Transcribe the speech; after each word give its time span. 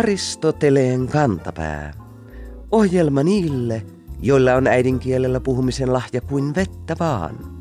Aristoteleen 0.00 1.08
kantapää. 1.08 1.94
Ohjelma 2.70 3.22
niille, 3.22 3.82
joilla 4.22 4.54
on 4.54 4.66
äidinkielellä 4.66 5.40
puhumisen 5.40 5.92
lahja 5.92 6.20
kuin 6.20 6.54
vettä 6.54 6.96
vaan. 7.00 7.59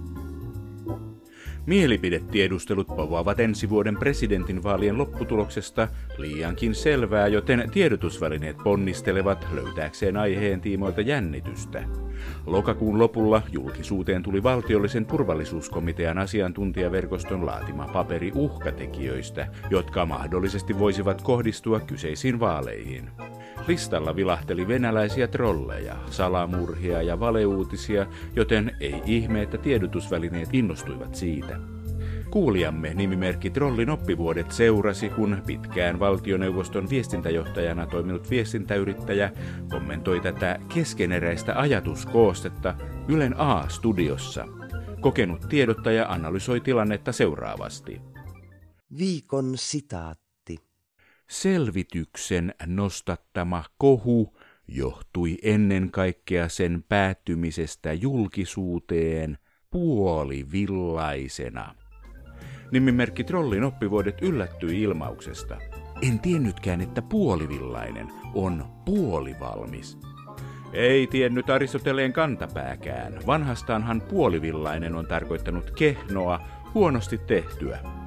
Mielipidetiedustelut 1.70 2.88
povaavat 2.88 3.40
ensi 3.40 3.70
vuoden 3.70 3.98
presidentinvaalien 3.98 4.98
lopputuloksesta 4.98 5.88
liiankin 6.18 6.76
selvää, 6.76 7.28
joten 7.28 7.70
tiedotusvälineet 7.74 8.58
ponnistelevat 8.64 9.48
löytääkseen 9.52 10.18
aiheen 10.18 10.62
tiimoilta 10.62 11.02
jännitystä. 11.02 11.84
Lokakuun 12.46 13.00
lopulla 13.00 13.42
julkisuuteen 13.52 14.24
tuli 14.24 14.44
valtiollisen 14.44 15.06
turvallisuuskomitean 15.06 16.18
asiantuntijaverkoston 16.18 17.46
laatima 17.46 17.88
paperi 17.94 18.32
uhkatekijöistä, 18.36 19.48
jotka 19.70 20.06
mahdollisesti 20.06 20.80
voisivat 20.80 21.22
kohdistua 21.22 21.80
kyseisiin 21.80 22.40
vaaleihin. 22.40 23.10
Listalla 23.68 24.16
vilahteli 24.16 24.68
venäläisiä 24.68 25.28
trolleja, 25.28 25.96
salamurhia 26.10 27.02
ja 27.02 27.20
valeuutisia, 27.20 28.06
joten 28.36 28.76
ei 28.80 29.02
ihme, 29.06 29.42
että 29.42 29.58
tiedotusvälineet 29.58 30.50
innostuivat 30.54 31.16
siitä. 31.16 31.60
Kuulijamme 32.32 32.94
nimimerkki 32.94 33.50
Trollin 33.50 33.90
oppivuodet 33.90 34.52
seurasi, 34.52 35.10
kun 35.10 35.42
pitkään 35.46 36.00
valtioneuvoston 36.00 36.90
viestintäjohtajana 36.90 37.88
toiminut 37.88 38.30
viestintäyrittäjä 38.30 39.32
kommentoi 39.70 40.20
tätä 40.20 40.60
keskeneräistä 40.74 41.60
ajatuskoostetta 41.60 42.76
Ylen 43.08 43.36
A-studiossa. 43.38 44.46
Kokenut 45.02 45.46
tiedottaja 45.50 46.06
analysoi 46.08 46.60
tilannetta 46.60 47.12
seuraavasti. 47.12 48.02
Viikon 48.98 49.52
sitaatti. 49.56 50.29
Selvityksen 51.30 52.54
nostattama 52.66 53.64
kohu 53.78 54.38
johtui 54.68 55.38
ennen 55.44 55.92
kaikkea 55.92 56.50
sen 56.50 56.84
päättymisestä 56.90 57.94
julkisuuteen 57.94 59.38
puolivillaisena. 59.70 61.76
Nimimerkki 62.72 63.24
Trollin 63.24 63.64
oppivuodet 63.64 64.22
yllättyi 64.22 64.82
ilmauksesta. 64.82 65.58
En 66.02 66.20
tiennytkään, 66.20 66.82
että 66.82 67.02
puolivillainen 67.02 68.08
on 68.34 68.66
puolivalmis. 68.86 69.98
Ei 70.74 71.08
tiennyt 71.08 71.50
Aristoteleen 71.50 72.14
kantapääkään. 72.14 73.14
Vanhastaanhan 73.28 74.02
puolivillainen 74.02 74.96
on 74.96 75.08
tarkoittanut 75.08 75.72
kehnoa, 75.72 76.40
huonosti 76.74 77.18
tehtyä. 77.18 77.99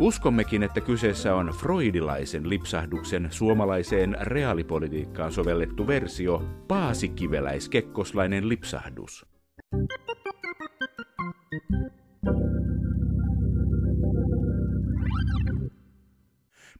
Uskommekin, 0.00 0.62
että 0.62 0.80
kyseessä 0.80 1.34
on 1.34 1.46
freudilaisen 1.46 2.48
lipsahduksen 2.48 3.28
suomalaiseen 3.30 4.16
reaalipolitiikkaan 4.20 5.32
sovellettu 5.32 5.86
versio, 5.86 6.38
paasikiveläiskekkoslainen 6.68 8.48
lipsahdus. 8.48 9.26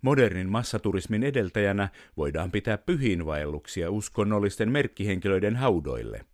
Modernin 0.03 0.49
massaturismin 0.49 1.23
edeltäjänä 1.23 1.89
voidaan 2.17 2.51
pitää 2.51 2.79
pyhiinvaelluksia 2.79 3.91
uskonnollisten 3.91 4.73
merkkihenkilöiden 4.73 5.57
haudoille. 5.57 6.25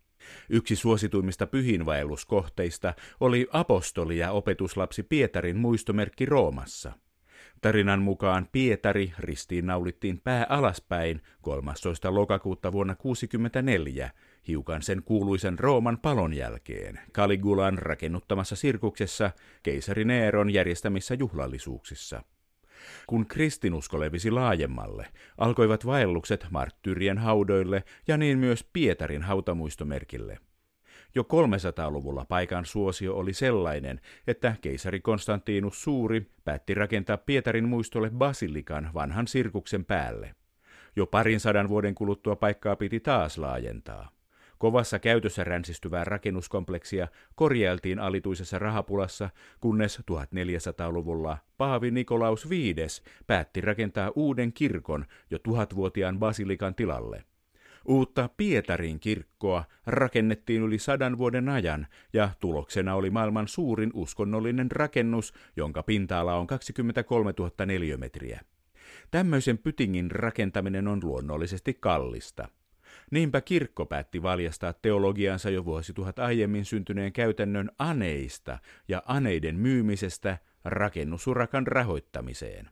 Yksi 0.51 0.77
suosituimmista 0.77 1.47
pyhiinvaelluskohteista 1.47 2.95
oli 3.21 3.49
apostoli 3.53 4.19
ja 4.19 4.33
opetuslapsi 4.33 5.03
Pietarin 5.03 5.57
muistomerkki 5.57 6.27
Roomassa. 6.27 6.93
Tarinan 7.61 8.03
mukaan 8.03 8.49
Pietari 8.53 9.13
ristiinnaulittiin 9.19 10.21
pää 10.21 10.47
alaspäin 10.49 11.23
13. 11.43 12.15
lokakuuta 12.15 12.73
vuonna 12.73 12.95
1964, 12.95 14.11
hiukan 14.49 14.83
sen 14.83 15.03
kuuluisen 15.03 15.59
Rooman 15.59 15.99
palon 15.99 16.35
jälkeen, 16.35 17.01
Caligulan 17.13 17.79
rakennuttamassa 17.79 18.57
sirkuksessa 18.57 19.31
keisari 19.63 20.05
Neeron 20.05 20.51
järjestämissä 20.51 21.15
juhlallisuuksissa. 21.15 22.23
Kun 23.07 23.27
kristinusko 23.27 24.01
levisi 24.01 24.31
laajemmalle, 24.31 25.07
alkoivat 25.39 25.87
vaellukset 25.87 26.47
marttyrien 26.51 27.19
haudoille 27.19 27.85
ja 28.09 28.17
niin 28.17 28.39
myös 28.39 28.65
Pietarin 28.73 29.23
hautamuistomerkille. 29.23 30.39
Jo 31.15 31.23
300-luvulla 31.23 32.25
paikan 32.25 32.67
suosio 32.67 33.17
oli 33.17 33.33
sellainen, 33.33 34.01
että 34.27 34.57
keisari 34.61 35.01
Konstantinus 35.01 35.83
Suuri 35.83 36.27
päätti 36.45 36.75
rakentaa 36.75 37.17
Pietarin 37.17 37.69
muistolle 37.69 38.11
basilikan 38.11 38.91
vanhan 38.95 39.27
sirkuksen 39.27 39.85
päälle. 39.85 40.35
Jo 40.97 41.07
parin 41.07 41.41
sadan 41.41 41.69
vuoden 41.69 41.95
kuluttua 41.95 42.37
paikkaa 42.37 42.77
piti 42.77 43.01
taas 43.01 43.39
laajentaa. 43.39 44.16
Kovassa 44.59 44.99
käytössä 44.99 45.45
ränsistyvää 45.45 46.05
rakennuskompleksia 46.05 47.09
korjailtiin 47.35 47.99
alituisessa 47.99 48.59
rahapulassa, 48.59 49.31
kunnes 49.61 49.99
1400-luvulla 49.99 51.39
Paavi 51.57 51.91
Nikolaus 51.91 52.51
V 52.51 52.53
päätti 53.27 53.61
rakentaa 53.61 54.13
uuden 54.15 54.53
kirkon 54.53 55.05
jo 55.31 55.39
tuhatvuotiaan 55.39 56.19
basilikan 56.19 56.75
tilalle. 56.75 57.25
Uutta 57.89 58.29
Pietarin 58.37 59.01
kirkkoa 59.01 59.65
rakennettiin 59.87 60.63
yli 60.63 60.79
sadan 60.79 61.19
vuoden 61.19 61.49
ajan 61.49 61.87
ja 62.13 62.31
tuloksena 62.41 62.95
oli 62.95 63.11
maailman 63.11 63.49
suurin 63.49 63.91
uskonnollinen 63.95 64.71
rakennus, 64.71 65.35
jonka 65.57 65.83
pinta-ala 65.83 66.35
on 66.35 66.47
23 66.47 67.35
000 67.39 67.67
neliömetriä. 67.67 68.41
Tämmöisen 69.11 69.59
pytingin 69.59 70.11
rakentaminen 70.11 70.89
on 70.89 71.01
luonnollisesti 71.03 71.75
kallista. 71.81 72.49
Niinpä 73.11 73.41
kirkko 73.41 73.87
päätti 73.87 74.23
valjastaa 74.23 74.73
teologiansa 74.73 75.51
jo 75.51 75.65
vuosituhat 75.65 76.19
aiemmin 76.19 76.65
syntyneen 76.65 77.13
käytännön 77.13 77.71
aneista 77.79 78.59
ja 78.89 79.03
aneiden 79.07 79.57
myymisestä 79.57 80.39
rakennusurakan 80.65 81.67
rahoittamiseen. 81.67 82.71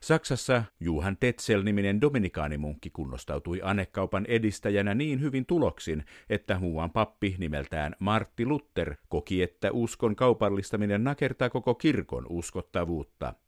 Saksassa 0.00 0.64
Juhan 0.80 1.16
Tetzel-niminen 1.16 2.00
dominikaanimunkki 2.00 2.90
kunnostautui 2.90 3.60
anekaupan 3.62 4.26
edistäjänä 4.26 4.94
niin 4.94 5.20
hyvin 5.20 5.46
tuloksin, 5.46 6.04
että 6.30 6.58
muuan 6.58 6.90
pappi 6.90 7.36
nimeltään 7.38 7.96
Martti 7.98 8.46
Luther 8.46 8.94
koki, 9.08 9.42
että 9.42 9.72
uskon 9.72 10.16
kaupallistaminen 10.16 11.04
nakertaa 11.04 11.50
koko 11.50 11.74
kirkon 11.74 12.26
uskottavuutta– 12.28 13.34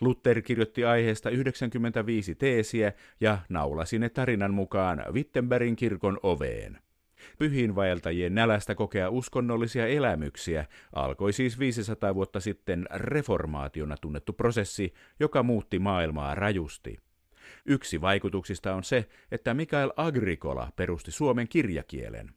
Luther 0.00 0.42
kirjoitti 0.42 0.84
aiheesta 0.84 1.30
95 1.30 2.34
teesiä 2.34 2.92
ja 3.20 3.38
naulasi 3.48 3.98
ne 3.98 4.08
tarinan 4.08 4.54
mukaan 4.54 5.04
Wittenbergin 5.12 5.76
kirkon 5.76 6.20
oveen. 6.22 6.78
Pyhiinvaeltajien 7.38 8.34
nälästä 8.34 8.74
kokea 8.74 9.10
uskonnollisia 9.10 9.86
elämyksiä 9.86 10.66
alkoi 10.92 11.32
siis 11.32 11.58
500 11.58 12.14
vuotta 12.14 12.40
sitten 12.40 12.86
reformaationa 12.94 13.96
tunnettu 13.96 14.32
prosessi, 14.32 14.94
joka 15.20 15.42
muutti 15.42 15.78
maailmaa 15.78 16.34
rajusti. 16.34 16.98
Yksi 17.66 18.00
vaikutuksista 18.00 18.74
on 18.74 18.84
se, 18.84 19.08
että 19.32 19.54
Mikael 19.54 19.90
Agricola 19.96 20.72
perusti 20.76 21.10
suomen 21.10 21.48
kirjakielen. 21.48 22.30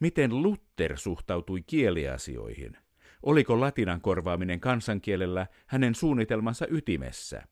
Miten 0.00 0.42
Luther 0.42 0.96
suhtautui 0.96 1.62
kieliasioihin– 1.62 2.76
Oliko 3.22 3.60
latinan 3.60 4.00
korvaaminen 4.00 4.60
kansankielellä 4.60 5.46
hänen 5.66 5.94
suunnitelmansa 5.94 6.66
ytimessä? 6.70 7.42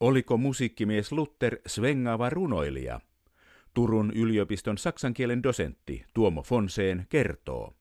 Oliko 0.00 0.36
musiikkimies 0.36 1.12
Luther 1.12 1.56
svengaava 1.66 2.30
runoilija? 2.30 3.00
Turun 3.74 4.12
yliopiston 4.14 4.78
saksankielen 4.78 5.42
dosentti 5.42 6.04
Tuomo 6.14 6.42
Fonseen 6.42 7.06
kertoo. 7.08 7.74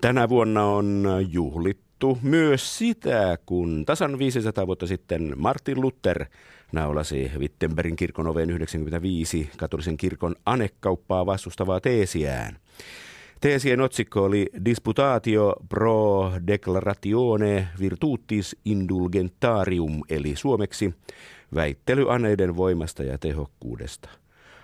Tänä 0.00 0.28
vuonna 0.28 0.64
on 0.64 1.06
juhlittu 1.30 1.91
myös 2.22 2.78
sitä, 2.78 3.38
kun 3.46 3.84
tasan 3.86 4.18
500 4.18 4.66
vuotta 4.66 4.86
sitten 4.86 5.34
Martin 5.36 5.80
Luther 5.80 6.24
naulasi 6.72 7.30
Wittenbergin 7.38 7.96
kirkon 7.96 8.26
oveen 8.26 8.50
95 8.50 9.50
katolisen 9.56 9.96
kirkon 9.96 10.34
anekauppaa 10.46 11.26
vastustavaa 11.26 11.80
teesiään. 11.80 12.58
Teesien 13.40 13.80
otsikko 13.80 14.24
oli 14.24 14.46
Disputatio 14.64 15.56
pro 15.68 16.32
declaratione 16.46 17.68
virtutis 17.80 18.56
indulgentarium, 18.64 20.00
eli 20.08 20.36
suomeksi 20.36 20.94
väittely 21.54 22.12
aneiden 22.12 22.56
voimasta 22.56 23.02
ja 23.02 23.18
tehokkuudesta. 23.18 24.08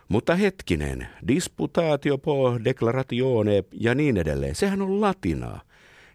Mutta 0.08 0.34
hetkinen, 0.34 1.06
disputatio 1.28 2.18
pro 2.18 2.64
declaratione 2.64 3.64
ja 3.72 3.94
niin 3.94 4.16
edelleen, 4.16 4.54
sehän 4.54 4.82
on 4.82 5.00
latinaa. 5.00 5.60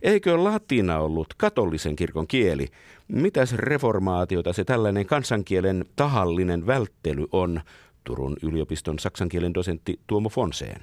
Eikö 0.03 0.43
latina 0.43 0.99
ollut 0.99 1.33
katolisen 1.37 1.95
kirkon 1.95 2.27
kieli? 2.27 2.67
Mitäs 3.07 3.53
reformaatiota 3.53 4.53
se 4.53 4.63
tällainen 4.63 5.05
kansankielen 5.05 5.85
tahallinen 5.95 6.67
välttely 6.67 7.25
on? 7.31 7.61
Turun 8.03 8.37
yliopiston 8.41 8.99
saksankielen 8.99 9.53
dosentti 9.53 9.99
Tuomo 10.07 10.29
Fonseen. 10.29 10.81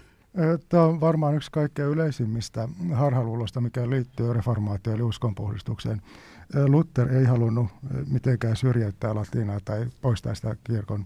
Tämä 0.69 0.83
on 0.83 1.01
varmaan 1.01 1.35
yksi 1.35 1.51
kaikkein 1.51 1.89
yleisimmistä 1.89 2.69
harhaluulosta, 2.95 3.61
mikä 3.61 3.91
liittyy 3.91 4.33
reformaatioon 4.33 4.97
eli 4.97 5.03
uskonpuhdistukseen. 5.03 6.03
Luther 6.67 7.17
ei 7.17 7.25
halunnut 7.25 7.67
mitenkään 8.11 8.57
syrjäyttää 8.57 9.15
latinaa 9.15 9.61
tai 9.65 9.87
poistaa 10.01 10.35
sitä 10.35 10.57
kirkon 10.65 11.05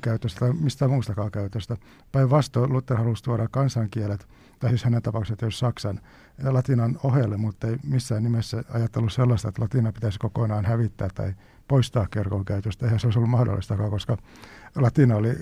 käytöstä 0.00 0.40
tai 0.40 0.52
mistään 0.52 0.90
muustakaan 0.90 1.30
käytöstä. 1.30 1.76
Päinvastoin 2.12 2.72
Luther 2.72 2.96
halusi 2.96 3.24
tuoda 3.24 3.48
kansankielet, 3.50 4.26
tai 4.58 4.70
siis 4.70 4.84
hänen 4.84 5.02
tapauksessa 5.02 5.46
jos 5.46 5.58
Saksan 5.58 6.00
ja 6.44 6.54
latinan 6.54 6.98
ohelle, 7.02 7.36
mutta 7.36 7.66
ei 7.66 7.76
missään 7.84 8.22
nimessä 8.22 8.64
ajatellut 8.68 9.12
sellaista, 9.12 9.48
että 9.48 9.62
latina 9.62 9.92
pitäisi 9.92 10.18
kokonaan 10.18 10.64
hävittää 10.64 11.08
tai 11.14 11.34
poistaa 11.68 12.06
kirkon 12.06 12.44
käytöstä. 12.44 12.86
Eihän 12.86 13.00
se 13.00 13.06
olisi 13.06 13.18
ollut 13.18 13.30
mahdollistakaan, 13.30 13.90
koska 13.90 14.16
latina 14.76 15.16
oli 15.16 15.38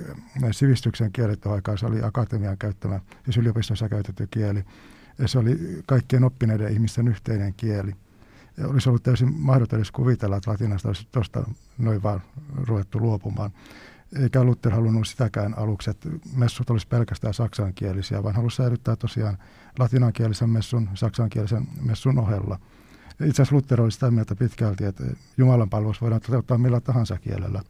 sivistyksen 0.50 1.12
kieli 1.12 1.34
aikaan, 1.44 1.78
se 1.78 1.86
oli 1.86 2.02
akatemian 2.02 2.58
käyttämä, 2.58 3.00
siis 3.24 3.36
yliopistossa 3.36 3.88
käytetty 3.88 4.26
kieli. 4.30 4.64
Ja 5.18 5.28
se 5.28 5.38
oli 5.38 5.82
kaikkien 5.86 6.24
oppineiden 6.24 6.72
ihmisten 6.72 7.08
yhteinen 7.08 7.54
kieli. 7.54 7.94
Ja 8.56 8.68
olisi 8.68 8.88
ollut 8.88 9.02
täysin 9.02 9.34
mahdoton 9.34 9.78
edes 9.78 9.90
kuvitella, 9.90 10.36
että 10.36 10.50
latinasta 10.50 10.88
olisi 10.88 11.08
tuosta 11.12 11.50
noin 11.78 12.02
vaan 12.02 12.22
ruvettu 12.54 13.00
luopumaan. 13.00 13.50
Eikä 14.22 14.44
Luther 14.44 14.72
halunnut 14.72 15.08
sitäkään 15.08 15.58
aluksi, 15.58 15.90
että 15.90 16.08
messut 16.36 16.70
olisi 16.70 16.88
pelkästään 16.88 17.34
saksankielisiä, 17.34 18.22
vaan 18.22 18.34
halusi 18.34 18.56
säilyttää 18.56 18.96
tosiaan 18.96 19.38
latinankielisen 19.78 20.50
messun, 20.50 20.88
saksankielisen 20.94 21.66
messun 21.80 22.18
ohella. 22.18 22.58
Itse 23.10 23.42
asiassa 23.42 23.56
Luther 23.56 23.80
oli 23.80 23.90
sitä 23.90 24.10
mieltä 24.10 24.36
pitkälti, 24.36 24.84
että 24.84 25.04
Jumalan 25.36 25.70
palvelus 25.70 26.00
voidaan 26.00 26.20
toteuttaa 26.20 26.58
millä 26.58 26.80
tahansa 26.80 27.18
kielellä. 27.18 27.62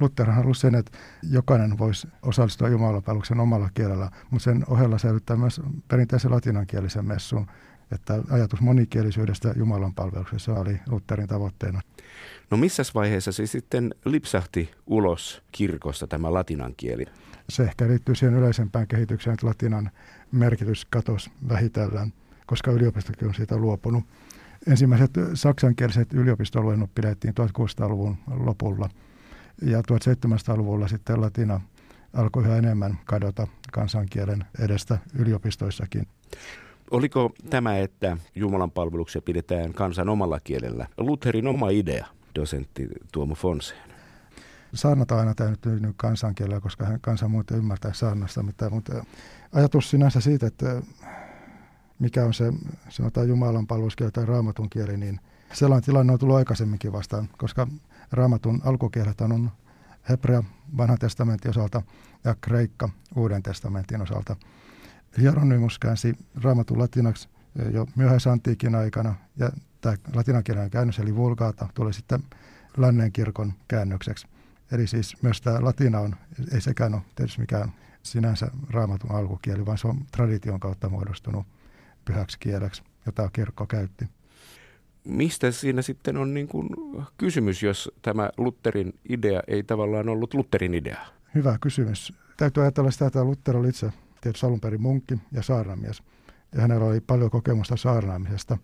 Luther 0.00 0.30
halusi 0.30 0.60
sen, 0.60 0.74
että 0.74 0.98
jokainen 1.30 1.78
voisi 1.78 2.08
osallistua 2.22 2.68
Jumalan 2.68 3.02
palveluksen 3.02 3.40
omalla 3.40 3.70
kielellä, 3.74 4.10
mutta 4.30 4.44
sen 4.44 4.64
ohella 4.68 4.98
säilyttää 4.98 5.36
myös 5.36 5.60
perinteisen 5.88 6.30
latinankielisen 6.30 7.04
messun, 7.04 7.46
että 7.92 8.22
ajatus 8.30 8.60
monikielisyydestä 8.60 9.54
Jumalan 9.56 9.94
palveluksessa 9.94 10.54
oli 10.54 10.80
Lutherin 10.86 11.26
tavoitteena. 11.26 11.80
No 12.50 12.56
missä 12.56 12.82
vaiheessa 12.94 13.32
se 13.32 13.46
sitten 13.46 13.94
lipsahti 14.04 14.70
ulos 14.86 15.42
kirkosta 15.52 16.06
tämä 16.06 16.32
latinan 16.32 16.74
kieli? 16.76 17.04
Se 17.48 17.62
ehkä 17.62 17.88
liittyy 17.88 18.14
siihen 18.14 18.38
yleisempään 18.38 18.86
kehitykseen, 18.86 19.34
että 19.34 19.46
latinan 19.46 19.90
merkitys 20.32 20.84
katosi 20.84 21.30
vähitellen, 21.48 22.12
koska 22.46 22.70
yliopistokin 22.70 23.28
on 23.28 23.34
siitä 23.34 23.56
luopunut. 23.56 24.04
Ensimmäiset 24.66 25.10
saksankieliset 25.34 26.12
yliopistoalueennot 26.12 26.94
pidettiin 26.94 27.34
1600-luvun 27.40 28.16
lopulla 28.26 28.88
ja 29.62 29.80
1700-luvulla 29.80 30.88
sitten 30.88 31.20
latina 31.20 31.60
alkoi 32.12 32.44
yhä 32.44 32.56
enemmän 32.56 32.98
kadota 33.04 33.46
kansankielen 33.72 34.44
edestä 34.58 34.98
yliopistoissakin. 35.18 36.06
Oliko 36.90 37.30
tämä, 37.50 37.78
että 37.78 38.16
Jumalan 38.34 38.70
palveluksia 38.70 39.22
pidetään 39.22 39.72
kansan 39.72 40.08
omalla 40.08 40.40
kielellä, 40.40 40.86
Lutherin 40.98 41.46
oma 41.46 41.70
idea, 41.70 42.06
dosentti 42.34 42.88
Tuomo 43.12 43.34
Fonseen? 43.34 43.90
Saarnat 44.74 45.10
on 45.10 45.18
aina 45.18 45.34
täytynyt 45.34 45.94
kansankielellä, 45.96 46.60
koska 46.60 46.84
hän 46.84 47.00
kansan 47.00 47.30
muuten 47.30 47.58
ymmärtää 47.58 47.92
saarnasta, 47.92 48.42
mutta, 48.42 48.70
mutta 48.70 49.04
ajatus 49.52 49.90
sinänsä 49.90 50.20
siitä, 50.20 50.46
että 50.46 50.82
mikä 51.98 52.24
on 52.24 52.34
se 52.34 52.52
sanotaan 52.88 53.28
Jumalan 53.28 53.66
palveluskieli 53.66 54.12
tai 54.12 54.26
raamatun 54.26 54.70
kieli, 54.70 54.96
niin 54.96 55.20
sellainen 55.52 55.84
tilanne 55.84 56.12
on 56.12 56.18
tullut 56.18 56.36
aikaisemminkin 56.36 56.92
vastaan, 56.92 57.28
koska 57.38 57.66
raamatun 58.12 58.60
alkukielet 58.64 59.20
on 59.20 59.50
hebrea 60.08 60.42
vanhan 60.76 60.98
testamentin 60.98 61.50
osalta 61.50 61.82
ja 62.24 62.34
kreikka 62.40 62.88
uuden 63.16 63.42
testamentin 63.42 64.02
osalta. 64.02 64.36
Hieronymus 65.20 65.78
käänsi 65.78 66.14
raamatun 66.42 66.78
latinaksi 66.78 67.28
jo 67.72 67.86
myöhäisantiikin 67.96 68.74
aikana 68.74 69.14
ja 69.36 69.50
tämä 69.80 69.96
latinankielinen 70.14 70.70
käännös 70.70 70.98
eli 70.98 71.16
vulgaata 71.16 71.68
tuli 71.74 71.92
sitten 71.92 72.22
lännen 72.76 73.12
kirkon 73.12 73.52
käännökseksi. 73.68 74.26
Eli 74.72 74.86
siis 74.86 75.22
myös 75.22 75.40
tämä 75.40 75.64
latina 75.64 76.00
on, 76.00 76.16
ei 76.52 76.60
sekään 76.60 76.94
ole 76.94 77.02
tietysti 77.14 77.40
mikään 77.40 77.72
sinänsä 78.02 78.50
raamatun 78.70 79.12
alkukieli, 79.12 79.66
vaan 79.66 79.78
se 79.78 79.88
on 79.88 80.04
tradition 80.12 80.60
kautta 80.60 80.88
muodostunut 80.88 81.46
pyhäksi 82.04 82.38
kieleksi, 82.38 82.82
jota 83.06 83.30
kirkko 83.32 83.66
käytti. 83.66 84.08
Mistä 85.04 85.50
siinä 85.50 85.82
sitten 85.82 86.16
on 86.16 86.34
niin 86.34 86.48
kuin 86.48 86.68
kysymys, 87.18 87.62
jos 87.62 87.90
tämä 88.02 88.30
Lutterin 88.36 88.92
idea 89.08 89.42
ei 89.46 89.62
tavallaan 89.62 90.08
ollut 90.08 90.34
Lutterin 90.34 90.74
idea? 90.74 90.98
Hyvä 91.34 91.58
kysymys. 91.60 92.12
Täytyy 92.36 92.62
ajatella 92.62 92.90
sitä, 92.90 93.06
että 93.06 93.24
Luther 93.24 93.56
oli 93.56 93.68
itse 93.68 93.92
tietysti 94.26 94.46
alun 94.46 94.60
perin 94.60 94.82
munkki 94.82 95.18
ja 95.32 95.42
saarnamies. 95.42 96.02
Ja 96.54 96.60
hänellä 96.60 96.86
oli 96.86 97.00
paljon 97.00 97.30
kokemusta 97.30 97.76
saarnaamisesta. 97.76 98.58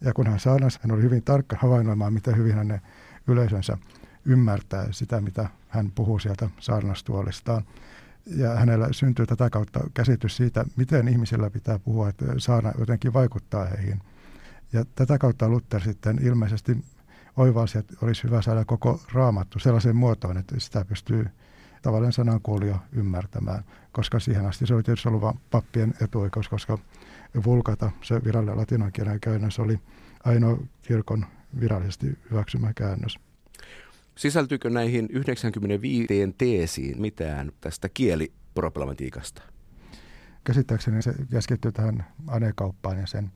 Ja 0.00 0.12
kun 0.12 0.26
hän 0.26 0.40
saarnasi, 0.40 0.78
hän 0.82 0.92
oli 0.92 1.02
hyvin 1.02 1.22
tarkka 1.22 1.56
havainnoimaan, 1.60 2.12
miten 2.12 2.36
hyvin 2.36 2.54
hänen 2.54 2.80
yleisönsä 3.26 3.78
ymmärtää 4.24 4.86
sitä, 4.90 5.20
mitä 5.20 5.48
hän 5.68 5.92
puhuu 5.94 6.18
sieltä 6.18 6.50
saarnastuolistaan 6.60 7.64
ja 8.26 8.54
hänellä 8.54 8.88
syntyy 8.90 9.26
tätä 9.26 9.50
kautta 9.50 9.80
käsitys 9.94 10.36
siitä, 10.36 10.64
miten 10.76 11.08
ihmisillä 11.08 11.50
pitää 11.50 11.78
puhua, 11.78 12.08
että 12.08 12.24
saada 12.38 12.72
jotenkin 12.78 13.12
vaikuttaa 13.12 13.64
heihin. 13.64 14.00
Ja 14.72 14.84
tätä 14.94 15.18
kautta 15.18 15.48
Luther 15.48 15.80
sitten 15.80 16.18
ilmeisesti 16.22 16.84
oivalsi, 17.36 17.78
että 17.78 17.94
olisi 18.02 18.24
hyvä 18.24 18.42
saada 18.42 18.64
koko 18.64 19.00
raamattu 19.12 19.58
sellaiseen 19.58 19.96
muotoon, 19.96 20.38
että 20.38 20.54
sitä 20.58 20.84
pystyy 20.84 21.26
tavallinen 21.82 22.12
sanankuulija 22.12 22.78
ymmärtämään, 22.92 23.64
koska 23.92 24.20
siihen 24.20 24.46
asti 24.46 24.66
se 24.66 24.74
oli 24.74 24.82
tietysti 24.82 25.08
ollut 25.08 25.22
vain 25.22 25.40
pappien 25.50 25.94
etuoikeus, 26.02 26.48
koska 26.48 26.78
vulkata, 27.44 27.90
se 28.02 28.24
virallinen 28.24 28.58
latinankielinen 28.58 29.20
käännös, 29.20 29.58
oli 29.58 29.80
ainoa 30.24 30.58
kirkon 30.82 31.26
virallisesti 31.60 32.18
hyväksymä 32.30 32.72
käännös. 32.74 33.18
Sisältyykö 34.16 34.70
näihin 34.70 35.08
95 35.10 36.34
teesiin 36.38 37.00
mitään 37.00 37.52
tästä 37.60 37.88
kieliproblematiikasta? 37.88 39.42
Käsittääkseni 40.44 41.02
se 41.02 41.14
keskittyy 41.30 41.72
tähän 41.72 42.06
anekauppaan 42.26 42.98
ja 42.98 43.06
sen 43.06 43.32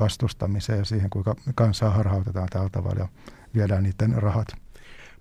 vastustamiseen 0.00 0.78
ja 0.78 0.84
siihen, 0.84 1.10
kuinka 1.10 1.34
kansaa 1.54 1.90
harhautetaan 1.90 2.48
tällä 2.50 2.68
tavalla 2.68 3.00
ja 3.00 3.08
viedään 3.54 3.82
niiden 3.82 4.22
rahat. 4.22 4.48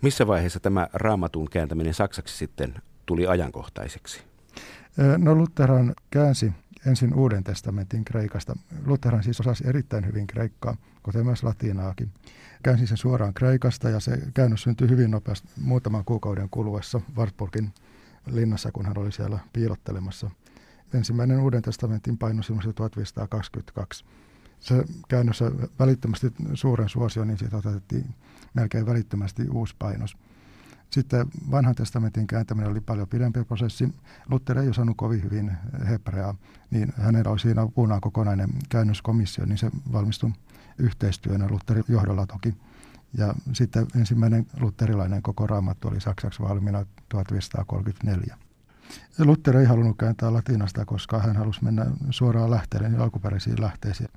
Missä 0.02 0.28
vaiheessa 0.28 0.60
tämä 0.60 0.88
raamatun 0.94 1.50
kääntäminen 1.50 1.94
saksaksi 1.94 2.38
sitten 2.38 2.74
tuli 3.06 3.28
ajankohtaiseksi? 3.28 4.24
No 5.18 5.36
Lutherhan 5.36 5.94
käänsi 6.12 6.52
ensin 6.86 7.14
Uuden 7.14 7.44
testamentin 7.44 8.06
Kreikasta. 8.06 8.56
Lutherhan 8.86 9.24
siis 9.24 9.40
osasi 9.40 9.68
erittäin 9.68 10.06
hyvin 10.06 10.28
kreikkaa, 10.28 10.78
kuten 11.04 11.26
myös 11.26 11.44
latinaakin. 11.44 12.12
Käänsi 12.64 12.88
sen 12.88 12.98
suoraan 12.98 13.34
Kreikasta 13.34 13.90
ja 13.90 14.00
se 14.00 14.18
käännös 14.34 14.62
syntyi 14.62 14.90
hyvin 14.90 15.12
nopeasti 15.12 15.48
muutaman 15.62 16.06
kuukauden 16.06 16.50
kuluessa 16.50 17.02
Wartburgin 17.18 17.74
linnassa, 18.32 18.72
kun 18.72 18.86
hän 18.86 18.98
oli 18.98 19.12
siellä 19.12 19.40
piilottelemassa. 19.54 20.30
Ensimmäinen 20.94 21.40
Uuden 21.40 21.62
testamentin 21.62 22.18
paino 22.18 22.44
silloin 22.44 22.76
1522. 22.76 24.06
Se 24.60 24.84
käännös 25.08 25.40
välittömästi 25.80 26.34
suuren 26.54 26.90
suosion, 26.90 27.28
niin 27.28 27.38
siitä 27.38 27.58
otettiin 27.58 28.16
melkein 28.56 28.86
välittömästi 28.86 29.50
uusi 29.50 29.76
painos. 29.80 30.18
Sitten 30.90 31.28
vanhan 31.52 31.76
testamentin 31.76 32.28
kääntäminen 32.28 32.72
oli 32.72 32.82
paljon 32.82 33.08
pidempi 33.08 33.44
prosessi. 33.44 33.94
Luther 34.30 34.58
ei 34.60 34.70
osannut 34.70 34.98
kovin 34.98 35.24
hyvin 35.24 35.52
hebreaa, 35.88 36.36
niin 36.72 36.94
hänellä 36.98 37.32
oli 37.32 37.40
siinä 37.40 37.62
apunaan 37.62 38.02
kokonainen 38.02 38.50
käännöskomissio, 38.70 39.46
niin 39.46 39.58
se 39.58 39.72
valmistui 39.92 40.32
yhteistyönä 40.78 41.48
Lutherin 41.50 41.84
johdolla 41.88 42.28
toki. 42.28 42.56
Ja 43.18 43.36
sitten 43.54 43.88
ensimmäinen 43.96 44.46
luterilainen 44.60 45.22
koko 45.22 45.48
raamattu 45.48 45.88
oli 45.88 46.02
saksaksi 46.02 46.44
valmiina 46.44 46.86
1534. 47.10 48.38
Luther 49.20 49.58
ei 49.58 49.66
halunnut 49.66 49.98
kääntää 49.98 50.34
latinasta, 50.34 50.86
koska 50.86 51.20
hän 51.20 51.36
halusi 51.36 51.64
mennä 51.64 51.86
suoraan 52.10 52.52
lähteelle, 52.52 52.90
niin 52.90 53.02
alkuperäisiin 53.02 53.62
lähteisiin. 53.62 54.10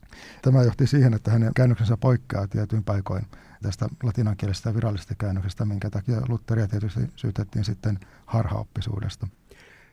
Tämä 0.43 0.63
johti 0.63 0.87
siihen, 0.87 1.15
että 1.15 1.31
hänen 1.31 1.55
käännöksensä 1.55 1.97
poikkeaa 1.97 2.49
tietyin 2.49 2.85
paikoin 2.85 3.27
tästä 3.63 3.89
latinankielisestä 4.03 4.75
virallisesta 4.75 5.15
käännöksestä, 5.15 5.65
minkä 5.65 5.91
takia 5.91 6.21
Lutheria 6.29 6.69
tietysti 6.69 7.01
syytettiin 7.17 7.65
sitten 7.65 7.99
harhaoppisuudesta. 8.27 9.29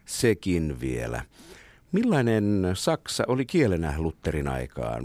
Sekin 0.05 0.79
vielä. 0.79 1.21
Millainen 1.91 2.71
Saksa 2.73 3.23
oli 3.27 3.45
kielenä 3.45 3.93
Lutherin 3.97 4.47
aikaan? 4.47 5.03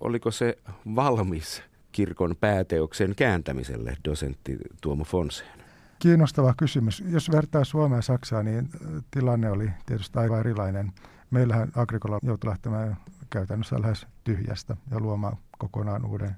Oliko 0.00 0.30
se 0.30 0.58
valmis 0.94 1.62
kirkon 1.92 2.36
pääteoksen 2.40 3.14
kääntämiselle, 3.14 3.96
dosentti 4.04 4.58
Tuomo 4.80 5.04
Fonseen? 5.04 5.64
Kiinnostava 5.98 6.54
kysymys. 6.56 7.04
Jos 7.08 7.30
vertaa 7.30 7.64
Suomea 7.64 7.98
ja 7.98 8.02
Saksaa, 8.02 8.42
niin 8.42 8.68
tilanne 9.10 9.50
oli 9.50 9.70
tietysti 9.86 10.18
aivan 10.18 10.40
erilainen. 10.40 10.92
Meillähän 11.30 11.72
Agrikola 11.76 12.18
joutui 12.22 12.50
lähtemään 12.50 12.96
käytännössä 13.30 13.82
lähes 13.82 14.06
tyhjästä 14.24 14.76
ja 14.90 15.00
luomaan 15.00 15.36
kokonaan 15.58 16.04
uuden 16.04 16.36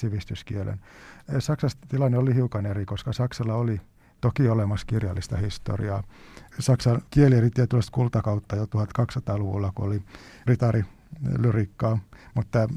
sivistyskielen. 0.00 0.80
Saksassa 1.38 1.78
tilanne 1.88 2.18
oli 2.18 2.34
hiukan 2.34 2.66
eri, 2.66 2.86
koska 2.86 3.12
Saksalla 3.12 3.54
oli 3.54 3.80
toki 4.20 4.48
olemassa 4.48 4.86
kirjallista 4.86 5.36
historiaa. 5.36 6.02
Saksan 6.58 7.02
kieli 7.10 7.36
eri 7.36 7.50
tietynlaista 7.50 7.92
kultakautta 7.92 8.56
jo 8.56 8.64
1200-luvulla, 8.64 9.72
kun 9.74 9.86
oli 9.86 10.02
ritarilyriikkaa, 10.46 11.98
mutta 12.34 12.68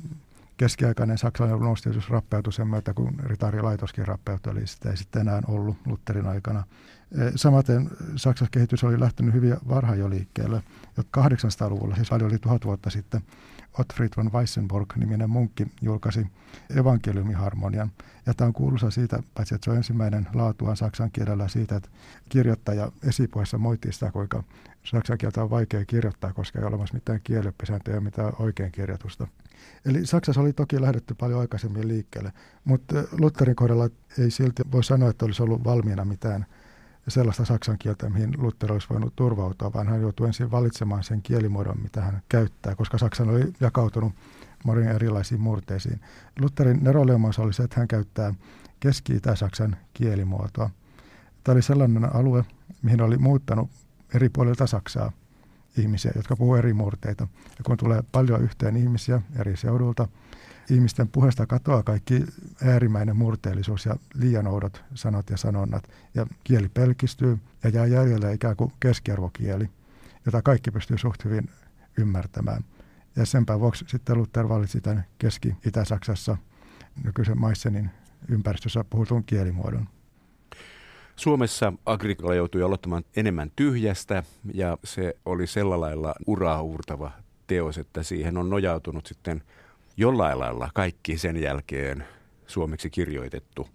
keskiaikainen 0.57 1.17
saksalainen 1.17 1.59
luonnostietys 1.59 2.09
rappeutui 2.09 2.53
sen 2.53 2.67
myötä, 2.67 2.93
kun 2.93 3.15
ritarilaitoskin 3.23 4.07
rappeutui, 4.07 4.51
eli 4.51 4.67
sitä 4.67 4.89
ei 4.89 4.97
sitten 4.97 5.21
enää 5.21 5.41
ollut 5.47 5.77
Lutherin 5.85 6.27
aikana. 6.27 6.63
Samaten 7.35 7.89
Saksan 8.15 8.47
kehitys 8.51 8.83
oli 8.83 8.99
lähtenyt 8.99 9.33
hyvin 9.33 9.57
varhain 9.69 9.99
jo 9.99 10.09
liikkeelle. 10.09 10.63
Jo 10.97 11.03
800-luvulla, 11.17 11.95
siis 11.95 12.11
oli 12.11 12.37
tuhat 12.37 12.65
vuotta 12.65 12.89
sitten, 12.89 13.21
Ottfried 13.79 14.09
von 14.17 14.31
Weissenborg-niminen 14.31 15.29
munkki 15.29 15.67
julkaisi 15.81 16.27
evankeliumiharmonian. 16.75 17.91
Ja 18.25 18.33
tämä 18.33 18.47
on 18.47 18.53
kuuluisa 18.53 18.91
siitä, 18.91 19.23
paitsi 19.33 19.55
että 19.55 19.65
se 19.65 19.71
on 19.71 19.77
ensimmäinen 19.77 20.27
laatuaan 20.33 20.77
saksan 20.77 21.11
kielellä 21.11 21.47
siitä, 21.47 21.75
että 21.75 21.89
kirjoittaja 22.29 22.91
esipuheessa 23.07 23.57
moitti 23.57 23.91
sitä, 23.91 24.11
kuinka 24.11 24.43
saksan 24.83 25.17
kieltä 25.17 25.43
on 25.43 25.49
vaikea 25.49 25.85
kirjoittaa, 25.85 26.33
koska 26.33 26.59
ei 26.59 26.63
ole 26.63 26.69
olemassa 26.69 26.93
mitään 26.93 27.19
kielioppisääntöjä, 27.23 27.99
mitään 27.99 28.33
oikein 28.39 28.71
kirjoitusta. 28.71 29.27
Eli 29.85 30.05
Saksassa 30.05 30.41
oli 30.41 30.53
toki 30.53 30.81
lähdetty 30.81 31.13
paljon 31.13 31.39
aikaisemmin 31.39 31.87
liikkeelle, 31.87 32.33
mutta 32.63 32.95
Lutherin 33.11 33.55
kohdalla 33.55 33.89
ei 34.17 34.31
silti 34.31 34.63
voi 34.71 34.83
sanoa, 34.83 35.09
että 35.09 35.25
olisi 35.25 35.43
ollut 35.43 35.63
valmiina 35.63 36.05
mitään 36.05 36.45
sellaista 37.11 37.45
saksan 37.45 37.77
kieltä, 37.79 38.09
mihin 38.09 38.33
Luther 38.37 38.71
olisi 38.71 38.87
voinut 38.89 39.15
turvautua, 39.15 39.73
vaan 39.73 39.87
hän 39.87 40.01
joutui 40.01 40.27
ensin 40.27 40.51
valitsemaan 40.51 41.03
sen 41.03 41.21
kielimuodon, 41.21 41.81
mitä 41.81 42.01
hän 42.01 42.21
käyttää, 42.29 42.75
koska 42.75 42.97
Saksan 42.97 43.29
oli 43.29 43.53
jakautunut 43.59 44.13
monin 44.65 44.87
erilaisiin 44.87 45.41
murteisiin. 45.41 46.01
Lutherin 46.39 46.83
neroleumans 46.83 47.39
oli 47.39 47.53
se, 47.53 47.63
että 47.63 47.79
hän 47.79 47.87
käyttää 47.87 48.33
keski-itä-Saksan 48.79 49.75
kielimuotoa. 49.93 50.69
Tämä 51.43 51.53
oli 51.53 51.61
sellainen 51.61 52.15
alue, 52.15 52.45
mihin 52.81 53.01
oli 53.01 53.17
muuttanut 53.17 53.69
eri 54.15 54.29
puolilta 54.29 54.67
Saksaa 54.67 55.11
ihmisiä, 55.77 56.11
jotka 56.15 56.35
puhuvat 56.35 56.59
eri 56.59 56.73
murteita. 56.73 57.27
Ja 57.57 57.63
kun 57.63 57.77
tulee 57.77 58.03
paljon 58.11 58.41
yhteen 58.41 58.77
ihmisiä 58.77 59.21
eri 59.39 59.57
seudulta, 59.57 60.07
ihmisten 60.71 61.07
puheesta 61.07 61.45
katoaa 61.45 61.83
kaikki 61.83 62.25
äärimmäinen 62.65 63.17
murteellisuus 63.17 63.85
ja 63.85 63.95
liian 64.13 64.47
oudot 64.47 64.83
sanat 64.93 65.29
ja 65.29 65.37
sanonnat. 65.37 65.83
Ja 66.15 66.25
kieli 66.43 66.69
pelkistyy 66.69 67.37
ja 67.63 67.69
jää 67.69 67.85
jäljellä 67.85 68.31
ikään 68.31 68.55
kuin 68.55 68.73
keskiarvokieli, 68.79 69.69
jota 70.25 70.41
kaikki 70.41 70.71
pystyy 70.71 70.97
suht 70.97 71.25
hyvin 71.25 71.49
ymmärtämään. 71.97 72.63
Ja 73.15 73.25
senpä 73.25 73.59
vuoksi 73.59 73.85
sitten 73.87 74.17
Luther 74.17 74.49
valitsi 74.49 74.81
tämän 74.81 75.05
Keski-Itä-Saksassa 75.17 76.37
nykyisen 77.03 77.39
Maissenin 77.39 77.89
ympäristössä 78.29 78.85
puhutun 78.89 79.23
kielimuodon. 79.23 79.87
Suomessa 81.15 81.73
Agricola 81.85 82.35
joutui 82.35 82.63
aloittamaan 82.63 83.03
enemmän 83.15 83.51
tyhjästä 83.55 84.23
ja 84.53 84.77
se 84.83 85.15
oli 85.25 85.45
lailla 85.79 86.15
uraa 86.27 86.61
uurtava 86.61 87.11
teos, 87.47 87.77
että 87.77 88.03
siihen 88.03 88.37
on 88.37 88.49
nojautunut 88.49 89.05
sitten 89.05 89.43
jollain 89.97 90.39
lailla 90.39 90.69
kaikki 90.73 91.17
sen 91.17 91.37
jälkeen 91.37 92.05
suomeksi 92.47 92.89
kirjoitettu. 92.89 93.67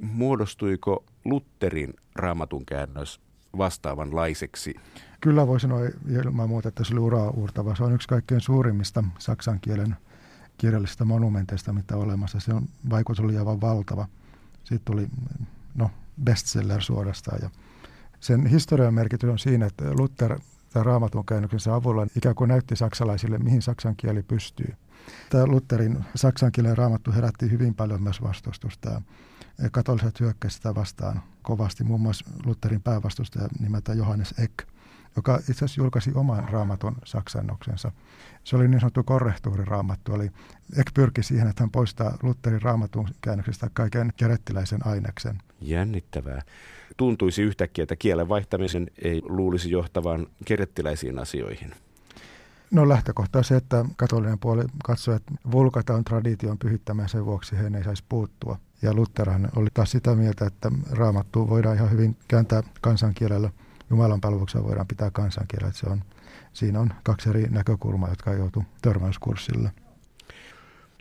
Muodostuiko 0.00 1.04
Lutterin 1.24 1.94
raamatun 2.14 2.66
käännös 2.66 3.20
vastaavanlaiseksi? 3.58 4.74
Kyllä 5.20 5.46
voi 5.46 5.60
sanoa 5.60 5.80
ilman 6.08 6.48
muuta, 6.48 6.68
että 6.68 6.84
se 6.84 6.94
oli 6.94 7.00
uraa 7.00 7.30
uurtava. 7.30 7.74
Se 7.74 7.84
on 7.84 7.92
yksi 7.92 8.08
kaikkein 8.08 8.40
suurimmista 8.40 9.04
saksan 9.18 9.60
kielen 9.60 9.96
kirjallisista 10.58 11.04
monumenteista, 11.04 11.72
mitä 11.72 11.96
on 11.96 12.04
olemassa. 12.04 12.40
Se 12.40 12.54
on 12.54 12.68
vaikutus 12.90 13.24
oli 13.24 13.38
aivan 13.38 13.60
valtava. 13.60 14.06
Siitä 14.64 14.82
tuli 14.84 15.06
no, 15.74 15.90
bestseller 16.24 16.82
suorastaan. 16.82 17.38
Ja 17.42 17.50
sen 18.20 18.46
historian 18.46 18.94
merkitys 18.94 19.30
on 19.30 19.38
siinä, 19.38 19.66
että 19.66 19.84
Luther 19.94 20.38
tämän 20.72 20.86
raamatun 20.86 21.26
käännöksensä 21.26 21.74
avulla 21.74 22.06
ikään 22.16 22.34
kuin 22.34 22.48
näytti 22.48 22.76
saksalaisille, 22.76 23.38
mihin 23.38 23.62
saksan 23.62 23.96
kieli 23.96 24.22
pystyy. 24.22 24.74
Tämä 25.30 25.46
Lutherin 25.46 26.04
saksan 26.14 26.52
kielen 26.52 26.78
raamattu 26.78 27.12
herätti 27.12 27.50
hyvin 27.50 27.74
paljon 27.74 28.02
myös 28.02 28.22
vastustusta. 28.22 29.02
Katoliset 29.72 30.20
hyökkäsivät 30.20 30.56
sitä 30.56 30.74
vastaan 30.74 31.22
kovasti, 31.42 31.84
muun 31.84 32.00
muassa 32.00 32.30
Lutherin 32.44 32.82
päävastustaja 32.82 33.48
nimeltä 33.60 33.94
Johannes 33.94 34.34
Eck, 34.38 34.54
joka 35.16 35.36
itse 35.36 35.52
asiassa 35.52 35.80
julkaisi 35.80 36.10
oman 36.14 36.48
raamatun 36.48 36.96
saksannoksensa. 37.04 37.92
Se 38.44 38.56
oli 38.56 38.68
niin 38.68 38.80
sanottu 38.80 39.02
korrehtuuriraamattu, 39.02 40.14
eli 40.14 40.30
Eck 40.76 40.94
pyrki 40.94 41.22
siihen, 41.22 41.48
että 41.48 41.62
hän 41.62 41.70
poistaa 41.70 42.18
Lutherin 42.22 42.62
raamatun 42.62 43.08
käännöksestä 43.20 43.70
kaiken 43.72 44.12
kerettiläisen 44.16 44.86
aineksen. 44.86 45.38
Jännittävää. 45.60 46.42
Tuntuisi 46.96 47.42
yhtäkkiä, 47.42 47.82
että 47.82 47.96
kielen 47.96 48.28
vaihtamisen 48.28 48.90
ei 49.02 49.22
luulisi 49.24 49.70
johtavan 49.70 50.26
kerettiläisiin 50.44 51.18
asioihin. 51.18 51.74
No 52.70 52.88
lähtökohta 52.88 53.38
on 53.38 53.44
se, 53.44 53.56
että 53.56 53.84
katolinen 53.96 54.38
puoli 54.38 54.64
katsoi, 54.84 55.16
että 55.16 55.32
vulkata 55.50 55.94
on 55.94 56.04
tradition 56.04 56.58
pyhittämään 56.58 57.08
sen 57.08 57.26
vuoksi 57.26 57.56
he 57.56 57.70
ei 57.76 57.84
saisi 57.84 58.04
puuttua. 58.08 58.58
Ja 58.82 58.94
Lutherhan 58.94 59.48
oli 59.56 59.68
taas 59.74 59.90
sitä 59.90 60.14
mieltä, 60.14 60.46
että 60.46 60.70
raamattu 60.90 61.48
voidaan 61.48 61.76
ihan 61.76 61.90
hyvin 61.90 62.16
kääntää 62.28 62.62
kansankielellä. 62.80 63.50
Jumalan 63.90 64.20
palveluksia 64.20 64.64
voidaan 64.64 64.86
pitää 64.86 65.10
kansankielellä. 65.10 65.72
Se 65.72 65.86
on, 65.86 66.02
siinä 66.52 66.80
on 66.80 66.92
kaksi 67.02 67.28
eri 67.28 67.46
näkökulmaa, 67.50 68.08
jotka 68.08 68.32
joutu 68.32 68.64
törmäyskurssille. 68.82 69.70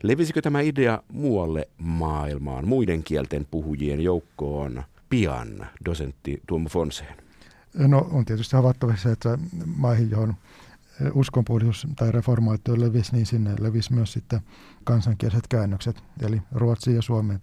Levisikö 0.03 0.41
tämä 0.41 0.61
idea 0.61 1.01
muualle 1.11 1.67
maailmaan, 1.77 2.67
muiden 2.67 3.03
kielten 3.03 3.47
puhujien 3.51 4.01
joukkoon 4.01 4.83
pian, 5.09 5.67
dosentti 5.85 6.41
Tuomo 6.47 6.69
Fonseen? 6.69 7.15
No 7.73 8.07
on 8.11 8.25
tietysti 8.25 8.55
havaittavissa, 8.55 9.11
että 9.11 9.37
maihin, 9.65 10.11
johon 10.11 10.35
uskonpuhdistus 11.13 11.87
tai 11.95 12.11
reformaatio 12.11 12.79
levisi, 12.79 13.11
niin 13.11 13.25
sinne 13.25 13.55
levisi 13.59 13.93
myös 13.93 14.13
sitten 14.13 14.41
kansankieliset 14.83 15.47
käännökset, 15.47 16.03
eli 16.21 16.41
Ruotsi 16.51 16.95
ja 16.95 17.01
Suomi. 17.01 17.39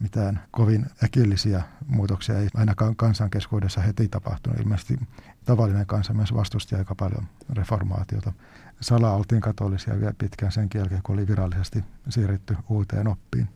Mitään 0.00 0.40
kovin 0.50 0.86
äkillisiä 1.04 1.62
muutoksia 1.86 2.38
ei 2.38 2.48
ainakaan 2.54 2.96
kansankeskuudessa 2.96 3.80
heti 3.80 4.08
tapahtunut. 4.08 4.60
Ilmeisesti 4.60 4.98
tavallinen 5.44 5.86
kansa 5.86 6.14
myös 6.14 6.34
vastusti 6.34 6.74
aika 6.74 6.94
paljon 6.94 7.26
reformaatiota. 7.48 8.32
Sala 8.80 9.12
oltiin 9.12 9.40
katolisia 9.40 10.00
vielä 10.00 10.14
pitkään 10.18 10.52
sen 10.52 10.68
jälkeen, 10.74 11.02
kun 11.02 11.14
oli 11.14 11.28
virallisesti 11.28 11.84
siirrytty 12.08 12.56
uuteen 12.68 13.08
oppiin. 13.08 13.48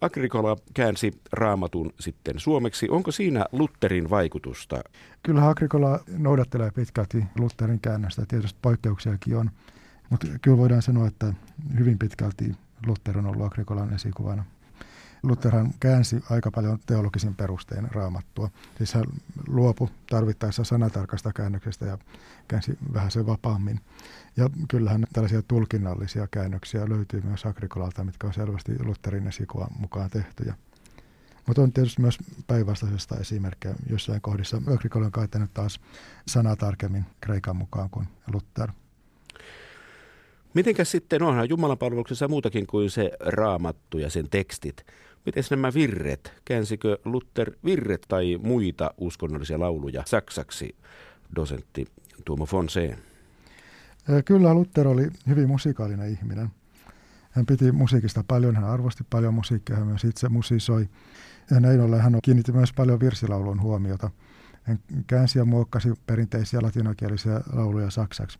Agricola 0.00 0.56
käänsi 0.74 1.20
raamatun 1.32 1.92
sitten 2.00 2.40
suomeksi. 2.40 2.88
Onko 2.90 3.12
siinä 3.12 3.44
Lutterin 3.52 4.10
vaikutusta? 4.10 4.80
Kyllä 5.22 5.48
Agricola 5.48 6.00
noudattelee 6.18 6.70
pitkälti 6.70 7.24
Lutterin 7.38 7.80
käännöstä. 7.80 8.26
Tietysti 8.28 8.58
poikkeuksiakin 8.62 9.36
on, 9.36 9.50
mutta 10.10 10.26
kyllä 10.42 10.56
voidaan 10.56 10.82
sanoa, 10.82 11.06
että 11.06 11.34
hyvin 11.78 11.98
pitkälti 11.98 12.52
Luther 12.86 13.18
on 13.18 13.26
ollut 13.26 13.46
Agricolan 13.46 13.92
esikuvana. 13.92 14.44
Lutherhan 15.22 15.74
käänsi 15.80 16.24
aika 16.30 16.50
paljon 16.50 16.78
teologisin 16.86 17.34
perustein 17.34 17.88
raamattua. 17.90 18.50
Siis 18.78 18.94
hän 18.94 19.04
luopui 19.46 19.88
tarvittaessa 20.10 20.64
sanatarkasta 20.64 21.32
käännöksestä 21.32 21.86
ja 21.86 21.98
käänsi 22.48 22.78
vähän 22.94 23.10
sen 23.10 23.26
vapaammin. 23.26 23.80
Ja 24.36 24.50
kyllähän 24.68 25.06
tällaisia 25.12 25.42
tulkinnallisia 25.42 26.28
käännöksiä 26.30 26.88
löytyy 26.88 27.20
myös 27.20 27.46
Agrikolalta, 27.46 28.04
mitkä 28.04 28.26
on 28.26 28.34
selvästi 28.34 28.84
Lutherin 28.84 29.28
esikuvan 29.28 29.70
mukaan 29.78 30.10
tehtyjä. 30.10 30.54
Mutta 31.46 31.62
on 31.62 31.72
tietysti 31.72 32.02
myös 32.02 32.18
päinvastaisesta 32.46 33.16
esimerkkejä. 33.16 33.74
Jossain 33.90 34.20
kohdissa 34.20 34.62
Agrikola 34.74 35.06
on 35.06 35.12
käyttänyt 35.12 35.54
taas 35.54 35.80
sanaa 36.26 36.56
tarkemmin 36.56 37.04
kreikan 37.20 37.56
mukaan 37.56 37.90
kuin 37.90 38.06
Luther. 38.32 38.70
Mitenkäs 40.54 40.90
sitten 40.90 41.22
onhan 41.22 41.48
Jumalan 41.48 41.78
palveluksessa 41.78 42.28
muutakin 42.28 42.66
kuin 42.66 42.90
se 42.90 43.10
raamattu 43.20 43.98
ja 43.98 44.10
sen 44.10 44.30
tekstit? 44.30 44.86
Miten 45.26 45.44
nämä 45.50 45.74
virret? 45.74 46.32
Käänsikö 46.44 46.98
Luther 47.04 47.52
virret 47.64 48.06
tai 48.08 48.38
muita 48.42 48.94
uskonnollisia 48.98 49.60
lauluja 49.60 50.02
saksaksi, 50.06 50.76
dosentti 51.36 51.86
Tuomo 52.24 52.46
Fonseen? 52.46 52.98
Kyllä 54.24 54.54
Luther 54.54 54.88
oli 54.88 55.10
hyvin 55.28 55.48
musikaalinen 55.48 56.10
ihminen. 56.10 56.48
Hän 57.30 57.46
piti 57.46 57.72
musiikista 57.72 58.24
paljon, 58.28 58.56
hän 58.56 58.64
arvosti 58.64 59.04
paljon 59.10 59.34
musiikkia, 59.34 59.76
hän 59.76 59.86
myös 59.86 60.04
itse 60.04 60.28
musisoi. 60.28 60.88
Ja 61.50 61.60
näin 61.60 61.80
ollen 61.80 62.00
hän 62.00 62.18
kiinnitti 62.22 62.52
myös 62.52 62.72
paljon 62.72 63.00
virsilaulun 63.00 63.62
huomiota. 63.62 64.10
Hän 64.62 64.78
käänsi 65.06 65.38
ja 65.38 65.44
muokkasi 65.44 65.88
perinteisiä 66.06 66.62
latinokielisiä 66.62 67.40
lauluja 67.52 67.90
saksaksi. 67.90 68.38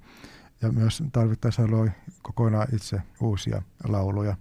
Ja 0.62 0.72
myös 0.72 1.02
tarvittaessa 1.12 1.70
loi 1.70 1.90
kokonaan 2.22 2.68
itse 2.74 3.02
uusia 3.20 3.62
lauluja. 3.88 4.36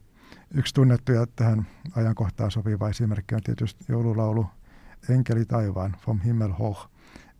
Yksi 0.53 0.73
tunnettuja 0.73 1.27
tähän 1.35 1.67
ajankohtaan 1.95 2.51
sopiva 2.51 2.89
esimerkki 2.89 3.35
on 3.35 3.41
tietysti 3.41 3.85
joululaulu 3.87 4.45
Enkeli 5.09 5.45
taivaan, 5.45 5.95
Vom 6.07 6.19
Himmel 6.19 6.51
hoch. 6.51 6.89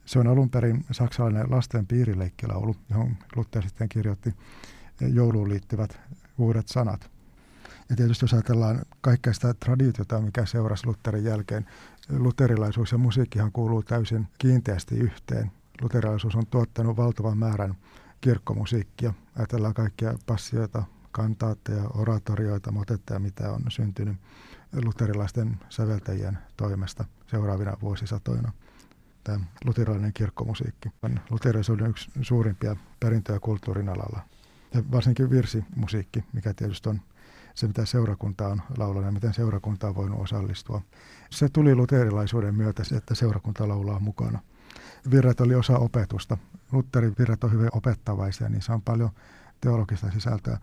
Se 0.06 0.20
on 0.20 0.28
alun 0.28 0.50
perin 0.50 0.86
saksalainen 0.92 1.52
lasten 1.52 1.88
piirileikkilaulu, 1.88 2.76
johon 2.90 3.18
Luther 3.36 3.64
sitten 3.64 3.90
kirjoitti 3.90 4.34
jouluun 5.02 5.50
liittyvät 5.50 6.00
uudet 6.38 6.68
sanat. 6.68 7.12
Ja 7.90 7.96
tietysti 7.96 8.24
jos 8.24 8.34
ajatellaan 8.34 8.82
kaikkea 9.02 9.34
sitä 9.34 9.54
traditiota, 9.54 10.22
mikä 10.22 10.46
seurasi 10.46 10.88
Lutherin 10.88 11.24
jälkeen, 11.24 11.66
luterilaisuus 12.10 12.92
ja 12.92 12.98
musiikkihan 12.98 13.52
kuuluu 13.52 13.84
täysin 13.84 14.28
kiinteästi 14.38 14.96
yhteen. 14.96 15.52
Luterilaisuus 15.82 16.36
on 16.36 16.48
tuottanut 16.48 16.98
valtavan 16.98 17.38
määrän 17.38 17.76
kirkkomusiikkia. 18.22 19.14
Ajatellaan 19.38 19.74
kaikkia 19.74 20.14
passioita, 20.26 20.84
kantaatteja, 21.12 21.84
oratorioita, 21.94 22.72
motetteja, 22.72 23.20
mitä 23.20 23.52
on 23.52 23.62
syntynyt 23.70 24.18
luterilaisten 24.84 25.60
säveltäjien 25.70 26.38
toimesta 26.58 27.06
seuraavina 27.28 27.78
vuosisatoina. 27.82 28.52
Tämä 29.24 29.46
luterilainen 29.66 30.14
kirkkomusiikki 30.14 30.90
on 31.02 31.20
luterilaisuuden 31.30 31.90
yksi 31.90 32.12
suurimpia 32.22 32.76
perintöjä 33.00 33.40
kulttuurin 33.40 33.90
alalla. 33.90 34.22
Ja 34.74 34.84
varsinkin 34.92 35.30
virsimusiikki, 35.30 36.24
mikä 36.34 36.54
tietysti 36.54 36.90
on 36.90 37.02
se, 37.56 37.68
mitä 37.68 37.86
seurakunta 37.86 38.48
on 38.48 38.62
laulanut 38.78 39.06
ja 39.06 39.12
miten 39.12 39.34
seurakunta 39.34 39.88
on 39.88 39.96
voinut 39.96 40.22
osallistua. 40.22 40.82
Se 41.30 41.50
tuli 41.50 41.76
luterilaisuuden 41.76 42.56
myötä, 42.56 42.84
että 42.98 43.16
seurakunta 43.16 43.68
laulaa 43.68 44.00
mukana. 44.00 44.40
Virrat 45.12 45.42
oli 45.42 45.56
osa 45.56 45.78
opetusta. 45.78 46.38
Lutherin 46.72 47.16
virrat 47.20 47.44
on 47.44 47.52
hyvin 47.52 47.70
opettavaisia, 47.74 48.50
niin 48.50 48.62
se 48.62 48.72
on 48.72 48.82
paljon 48.82 49.10
teologista 49.62 50.12
sisältöä. 50.12 50.58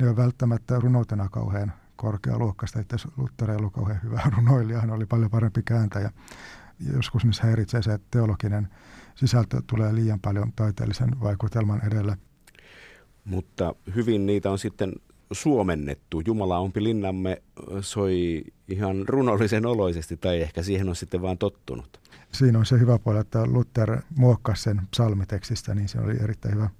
Ne 0.00 0.08
on 0.08 0.16
välttämättä 0.16 0.80
runoutena 0.80 1.28
kauhean 1.28 1.72
korkealuokkaista, 1.96 2.80
että 2.80 2.96
Luther 3.16 3.50
ei 3.50 3.56
ollut 3.56 3.72
kauhean 3.72 4.00
hyvä 4.02 4.20
runoilija, 4.36 4.80
hän 4.80 4.90
oli 4.90 5.06
paljon 5.06 5.30
parempi 5.30 5.62
kääntäjä. 5.62 6.10
Joskus 6.94 7.24
niissä 7.24 7.42
häiritsee 7.42 7.82
se, 7.82 7.92
että 7.92 8.06
teologinen 8.10 8.68
sisältö 9.14 9.62
tulee 9.66 9.94
liian 9.94 10.20
paljon 10.20 10.52
taiteellisen 10.56 11.20
vaikutelman 11.20 11.86
edellä. 11.86 12.16
Mutta 13.24 13.74
hyvin 13.94 14.26
niitä 14.26 14.50
on 14.50 14.58
sitten 14.58 14.92
suomennettu. 15.32 16.22
Jumala 16.26 16.58
ompi 16.58 16.82
linnamme 16.82 17.42
soi 17.80 18.44
ihan 18.68 19.08
runollisen 19.08 19.66
oloisesti, 19.66 20.16
tai 20.16 20.40
ehkä 20.40 20.62
siihen 20.62 20.88
on 20.88 20.96
sitten 20.96 21.22
vaan 21.22 21.38
tottunut. 21.38 22.01
Siinä 22.32 22.58
on 22.58 22.66
se 22.66 22.80
hyvä 22.80 22.98
puoli, 22.98 23.18
että 23.18 23.46
Luther 23.46 24.00
muokkasi 24.16 24.62
sen 24.62 24.80
psalmitekstistä, 24.90 25.74
niin 25.74 25.88
se 25.88 26.00
oli 26.00 26.16
erittäin 26.22 26.54
hyvä 26.54 26.70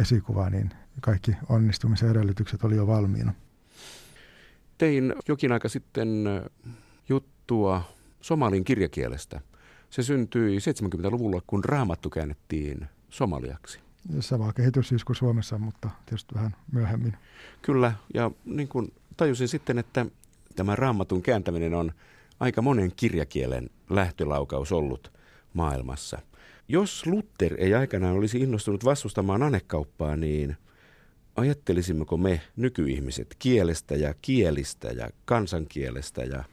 esikuva, 0.00 0.50
niin 0.50 0.70
kaikki 1.00 1.36
onnistumisen 1.48 2.10
edellytykset 2.10 2.64
oli 2.64 2.76
jo 2.76 2.86
valmiina. 2.86 3.32
Tein 4.78 5.14
jokin 5.28 5.52
aika 5.52 5.68
sitten 5.68 6.24
juttua 7.08 7.82
somalin 8.20 8.64
kirjakielestä. 8.64 9.40
Se 9.90 10.02
syntyi 10.02 10.58
70-luvulla, 10.58 11.42
kun 11.46 11.64
raamattu 11.64 12.10
käännettiin 12.10 12.86
somaliaksi. 13.10 13.80
Sama 14.20 14.52
kehitys 14.52 14.88
siis 14.88 15.04
kuin 15.04 15.16
Suomessa, 15.16 15.58
mutta 15.58 15.90
tietysti 16.06 16.34
vähän 16.34 16.56
myöhemmin. 16.72 17.16
Kyllä, 17.62 17.92
ja 18.14 18.30
niin 18.44 18.68
kuin 18.68 18.92
tajusin 19.16 19.48
sitten, 19.48 19.78
että 19.78 20.06
tämä 20.56 20.76
raamatun 20.76 21.22
kääntäminen 21.22 21.74
on 21.74 21.92
aika 22.42 22.62
monen 22.62 22.92
kirjakielen 22.96 23.70
lähtölaukaus 23.90 24.72
ollut 24.72 25.12
maailmassa. 25.54 26.18
Jos 26.68 27.06
Luther 27.06 27.54
ei 27.58 27.74
aikanaan 27.74 28.16
olisi 28.16 28.40
innostunut 28.40 28.84
vastustamaan 28.84 29.42
anekauppaa, 29.42 30.16
niin 30.16 30.56
ajattelisimmeko 31.36 32.16
me 32.16 32.40
nykyihmiset 32.56 33.36
kielestä 33.38 33.94
ja 33.94 34.14
kielistä 34.22 34.88
ja 34.88 35.10
kansankielestä 35.24 36.24
ja 36.24 36.44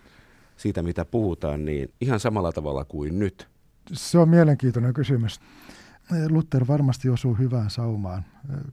siitä, 0.57 0.83
mitä 0.83 1.05
puhutaan, 1.05 1.65
niin 1.65 1.93
ihan 2.01 2.19
samalla 2.19 2.51
tavalla 2.51 2.85
kuin 2.85 3.19
nyt? 3.19 3.47
Se 3.93 4.17
on 4.17 4.29
mielenkiintoinen 4.29 4.93
kysymys. 4.93 5.39
Luther 6.29 6.67
varmasti 6.67 7.09
osuu 7.09 7.33
hyvään 7.33 7.69
saumaan 7.69 8.25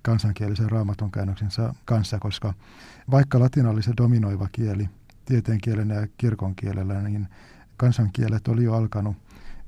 kansankielisen 0.03 0.71
raamatun 0.71 1.11
käännöksensä 1.11 1.75
kanssa, 1.85 2.19
koska 2.19 2.55
vaikka 3.11 3.41
latina 3.41 3.71
oli 3.71 3.83
se 3.83 3.93
dominoiva 3.97 4.49
kieli 4.53 4.89
tieteenkielenä 5.27 5.95
ja 5.95 6.07
kirkonkielellä, 6.17 7.03
niin 7.03 7.29
kansankielet 7.77 8.49
oli 8.49 8.65
jo 8.65 8.75
alkanut 8.75 9.17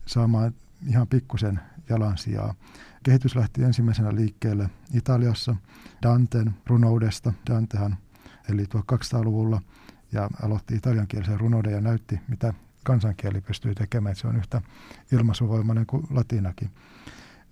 saamaan 0.07 0.55
ihan 0.87 1.07
pikkusen 1.07 1.61
jalansijaa. 1.89 2.55
Kehitys 3.03 3.37
lähti 3.37 3.65
ensimmäisenä 3.65 4.15
liikkeelle 4.15 4.71
Italiassa 4.95 5.57
Danten 6.03 6.55
runoudesta. 6.67 7.33
Dantehan 7.51 7.97
eli 8.49 8.65
1200-luvulla 8.65 9.63
ja 10.13 10.29
aloitti 10.43 10.75
italiankielisen 10.75 11.41
runouden 11.41 11.73
ja 11.73 11.81
näytti, 11.81 12.21
mitä 12.29 12.55
kansankieli 12.85 13.41
pystyy 13.41 13.75
tekemään. 13.75 14.17
Se 14.17 14.27
on 14.27 14.37
yhtä 14.37 14.63
ilmaisuvoimainen 15.13 15.87
kuin 15.87 16.07
latinakin. 16.11 16.71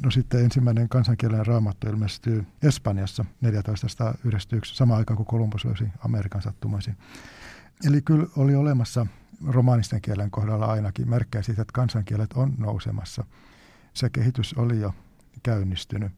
No 0.04 0.10
sitten 0.10 0.44
ensimmäinen 0.44 0.88
kansankielinen 0.88 1.46
raamattu 1.46 1.88
ilmestyy 1.88 2.46
Espanjassa 2.62 3.24
1491, 3.40 4.76
sama 4.76 4.96
aikaan 4.96 5.16
kuin 5.16 5.26
Kolumbus 5.26 5.64
löysi 5.64 5.84
Amerikan 6.04 6.42
sattumoisin. 6.42 6.96
Eli 7.84 8.02
kyllä 8.02 8.26
oli 8.36 8.54
olemassa 8.54 9.06
romaanisten 9.46 10.02
kielen 10.02 10.30
kohdalla 10.30 10.66
ainakin 10.66 11.10
merkkejä 11.10 11.42
siitä, 11.42 11.62
että 11.62 11.72
kansankielet 11.72 12.32
on 12.32 12.54
nousemassa. 12.58 13.24
Se 13.92 14.10
kehitys 14.10 14.54
oli 14.54 14.80
jo 14.80 14.94
käynnistynyt. 15.42 16.12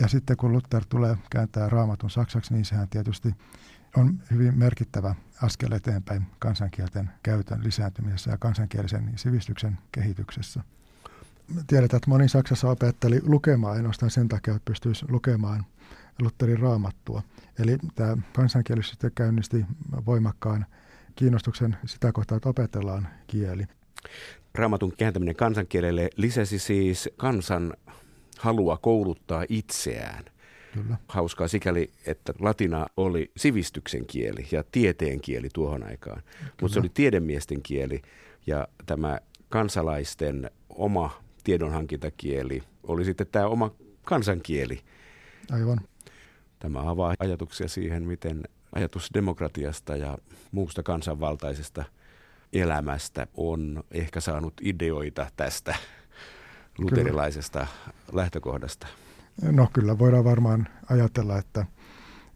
Ja 0.00 0.08
sitten 0.08 0.36
kun 0.36 0.52
Luther 0.52 0.84
tulee 0.88 1.16
kääntää 1.30 1.68
raamatun 1.68 2.10
saksaksi, 2.10 2.54
niin 2.54 2.64
sehän 2.64 2.88
tietysti 2.88 3.34
on 3.96 4.22
hyvin 4.30 4.58
merkittävä 4.58 5.14
askel 5.42 5.72
eteenpäin 5.72 6.26
kansankielten 6.38 7.10
käytön 7.22 7.64
lisääntymisessä 7.64 8.30
ja 8.30 8.38
kansankielisen 8.38 9.12
sivistyksen 9.16 9.78
kehityksessä. 9.92 10.62
Tiedetään, 11.66 11.96
että 11.96 12.10
moni 12.10 12.28
Saksassa 12.28 12.70
opetteli 12.70 13.20
lukemaan 13.22 13.76
ainoastaan 13.76 14.10
sen 14.10 14.28
takia, 14.28 14.54
että 14.54 14.70
pystyisi 14.70 15.04
lukemaan 15.08 15.66
Lutherin 16.22 16.58
raamattua. 16.58 17.22
Eli 17.58 17.78
tämä 17.94 18.16
kansankielisyys 18.32 18.90
sitten 18.90 19.12
käynnisti 19.14 19.64
voimakkaan 20.06 20.66
kiinnostuksen 21.16 21.76
sitä 21.86 22.12
kohtaa, 22.12 22.36
että 22.36 22.48
opetellaan 22.48 23.08
kieli. 23.26 23.64
Raamatun 24.54 24.92
kääntäminen 24.98 25.36
kansankielelle 25.36 26.10
lisäsi 26.16 26.58
siis 26.58 27.08
kansan 27.16 27.74
halua 28.38 28.76
kouluttaa 28.76 29.44
itseään. 29.48 30.24
Kyllä. 30.74 30.96
Hauskaa 31.08 31.48
sikäli, 31.48 31.90
että 32.06 32.32
latina 32.38 32.86
oli 32.96 33.30
sivistyksen 33.36 34.06
kieli 34.06 34.46
ja 34.52 34.64
tieteen 34.72 35.20
kieli 35.20 35.48
tuohon 35.54 35.82
aikaan. 35.82 36.22
Mutta 36.60 36.74
se 36.74 36.80
oli 36.80 36.88
tiedemiesten 36.94 37.62
kieli 37.62 38.02
ja 38.46 38.68
tämä 38.86 39.20
kansalaisten 39.48 40.50
oma 40.68 41.22
tiedonhankintakieli 41.44 42.62
oli 42.82 43.04
sitten 43.04 43.26
tämä 43.26 43.46
oma 43.46 43.70
kansankieli. 44.04 44.80
Aivan. 45.50 45.80
Tämä 46.58 46.90
avaa 46.90 47.14
ajatuksia 47.18 47.68
siihen, 47.68 48.02
miten 48.02 48.42
ajatus 48.72 49.10
demokratiasta 49.14 49.96
ja 49.96 50.18
muusta 50.52 50.82
kansanvaltaisesta 50.82 51.84
elämästä 52.52 53.26
on 53.34 53.84
ehkä 53.90 54.20
saanut 54.20 54.54
ideoita 54.62 55.26
tästä 55.36 55.74
luterilaisesta 56.78 57.58
kyllä. 57.58 58.22
lähtökohdasta. 58.22 58.86
No 59.42 59.68
kyllä 59.72 59.98
voidaan 59.98 60.24
varmaan 60.24 60.68
ajatella, 60.90 61.38
että 61.38 61.66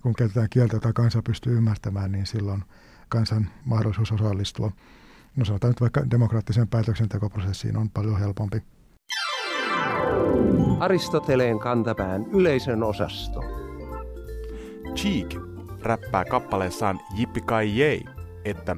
kun 0.03 0.15
käytetään 0.15 0.49
kieltä, 0.51 0.77
jota 0.77 0.93
kansa 0.93 1.23
pystyy 1.23 1.57
ymmärtämään, 1.57 2.13
niin 2.13 2.27
silloin 2.27 2.65
kansan 3.09 3.51
mahdollisuus 3.65 4.13
osallistua, 4.13 4.73
no 5.37 5.45
sanotaan 5.45 5.71
nyt 5.71 5.81
vaikka 5.81 6.11
demokraattiseen 6.11 6.69
päätöksentekoprosessiin 6.69 7.77
on 7.77 7.91
paljon 7.91 8.21
helpompi. 8.21 8.63
Aristoteleen 10.79 11.59
kantapään 11.59 12.27
yleisön 12.33 12.83
osasto. 12.83 13.52
Cheek 14.94 15.37
räppää 15.83 16.24
kappaleessaan 16.24 17.00
Jippi 17.16 17.40
kai 17.40 17.76
jei, 17.78 18.05
että 18.44 18.76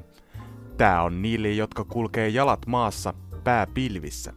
tää 0.77 1.01
on 1.01 1.21
niille, 1.21 1.51
jotka 1.51 1.85
kulkee 1.85 2.29
jalat 2.29 2.67
maassa, 2.67 3.13
pää 3.43 3.67
pilvissä. 3.67 4.33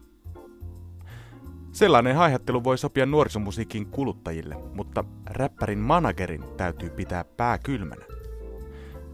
Sellainen 1.73 2.17
haihattelu 2.17 2.65
voi 2.65 2.79
sopia 2.79 3.07
nuorisomusiikin 3.07 3.87
kuluttajille, 3.87 4.57
mutta 4.75 5.05
räppärin 5.27 5.79
managerin 5.79 6.45
täytyy 6.57 6.91
pitää 6.91 7.25
pää 7.25 7.59
kylmänä. 7.59 8.05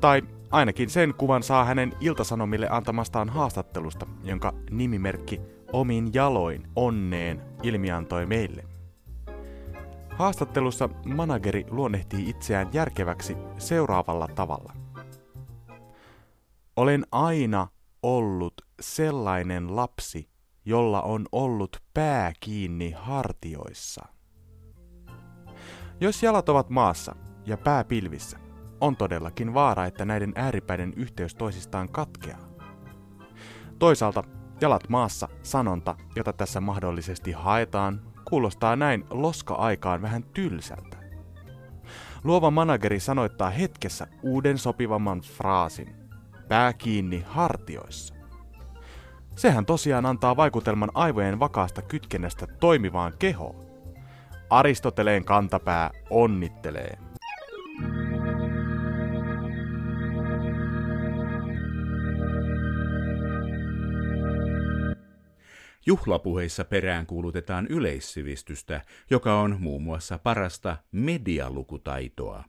Tai 0.01 0.23
ainakin 0.51 0.91
sen 0.91 1.15
kuvan 1.15 1.43
saa 1.43 1.65
hänen 1.65 1.93
iltasanomille 2.01 2.69
antamastaan 2.71 3.29
haastattelusta, 3.29 4.07
jonka 4.25 4.55
nimimerkki 4.71 5.41
Omin 5.73 6.11
jaloin 6.15 6.69
onneen 6.77 7.43
ilmiantoi 7.63 8.27
meille. 8.27 8.74
Haastattelussa 10.19 10.89
manageri 11.07 11.67
luonnehtii 11.71 12.29
itseään 12.29 12.69
järkeväksi 12.73 13.37
seuraavalla 13.59 14.29
tavalla. 14.29 14.73
Olen 16.77 17.07
aina 17.13 17.69
ollut 18.03 18.55
sellainen 18.81 19.77
lapsi, 19.77 20.29
jolla 20.65 21.03
on 21.03 21.27
ollut 21.33 21.77
pää 21.95 22.33
kiinni 22.41 22.91
hartioissa. 22.91 24.07
Jos 26.01 26.23
jalat 26.23 26.49
ovat 26.49 26.71
maassa 26.71 27.17
ja 27.47 27.57
pää 27.57 27.85
pilvissä, 27.85 28.39
on 28.81 28.97
todellakin 28.97 29.55
vaara, 29.55 29.87
että 29.87 30.05
näiden 30.05 30.33
ääripäiden 30.37 30.93
yhteys 30.97 31.35
toisistaan 31.35 31.89
katkeaa. 31.89 32.49
Toisaalta 33.79 34.25
jalat 34.61 34.89
maassa 34.89 35.29
sanonta, 35.43 35.97
jota 36.17 36.33
tässä 36.33 36.61
mahdollisesti 36.61 37.33
haetaan, 37.33 38.14
kuulostaa 38.25 38.77
näin 38.77 39.05
loska-aikaan 39.11 40.03
vähän 40.03 40.23
tylsältä. 40.23 40.97
Luova 42.25 42.51
manageri 42.51 43.01
sanoittaa 43.01 43.51
hetkessä 43.51 44.07
uuden 44.23 44.59
sopivamman 44.59 45.21
fraasin. 45.21 45.95
Pää 46.49 46.73
kiinni 46.73 47.25
hartioissa. 47.27 48.15
Sehän 49.37 49.67
tosiaan 49.67 50.07
antaa 50.07 50.37
vaikutelman 50.37 50.91
aivojen 50.95 51.41
vakaasta 51.41 51.83
kytkennästä 51.83 52.47
toimivaan 52.61 53.13
kehoon. 53.19 53.65
Aristoteleen 54.51 55.25
kantapää 55.25 55.91
onnittelee. 56.11 56.99
Juhlapuheissa 65.87 66.65
peräänkuulutetaan 66.65 67.67
yleissivistystä, 67.67 68.81
joka 69.11 69.41
on 69.41 69.57
muun 69.61 69.83
muassa 69.83 70.19
parasta 70.19 70.77
medialukutaitoa. 70.93 72.45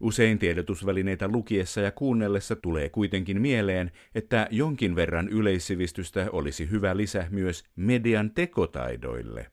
Usein 0.00 0.38
tiedotusvälineitä 0.38 1.28
lukiessa 1.28 1.80
ja 1.80 1.90
kuunnellessa 1.92 2.56
tulee 2.56 2.88
kuitenkin 2.88 3.40
mieleen, 3.40 3.92
että 4.14 4.48
jonkin 4.50 4.96
verran 4.96 5.28
yleissivistystä 5.28 6.26
olisi 6.32 6.70
hyvä 6.70 6.96
lisä 6.96 7.26
myös 7.30 7.64
median 7.76 8.30
tekotaidoille. 8.30 9.50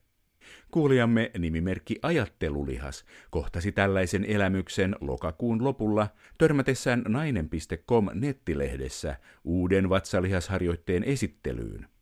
Kuulijamme 0.70 1.30
nimimerkki 1.38 1.98
Ajattelulihas 2.02 3.04
kohtasi 3.30 3.72
tällaisen 3.72 4.24
elämyksen 4.24 4.96
lokakuun 5.00 5.64
lopulla 5.64 6.08
törmätessään 6.38 7.02
nainen.com 7.08 8.08
nettilehdessä 8.14 9.16
uuden 9.44 9.88
vatsalihasharjoitteen 9.88 11.04
esittelyyn. 11.04 11.93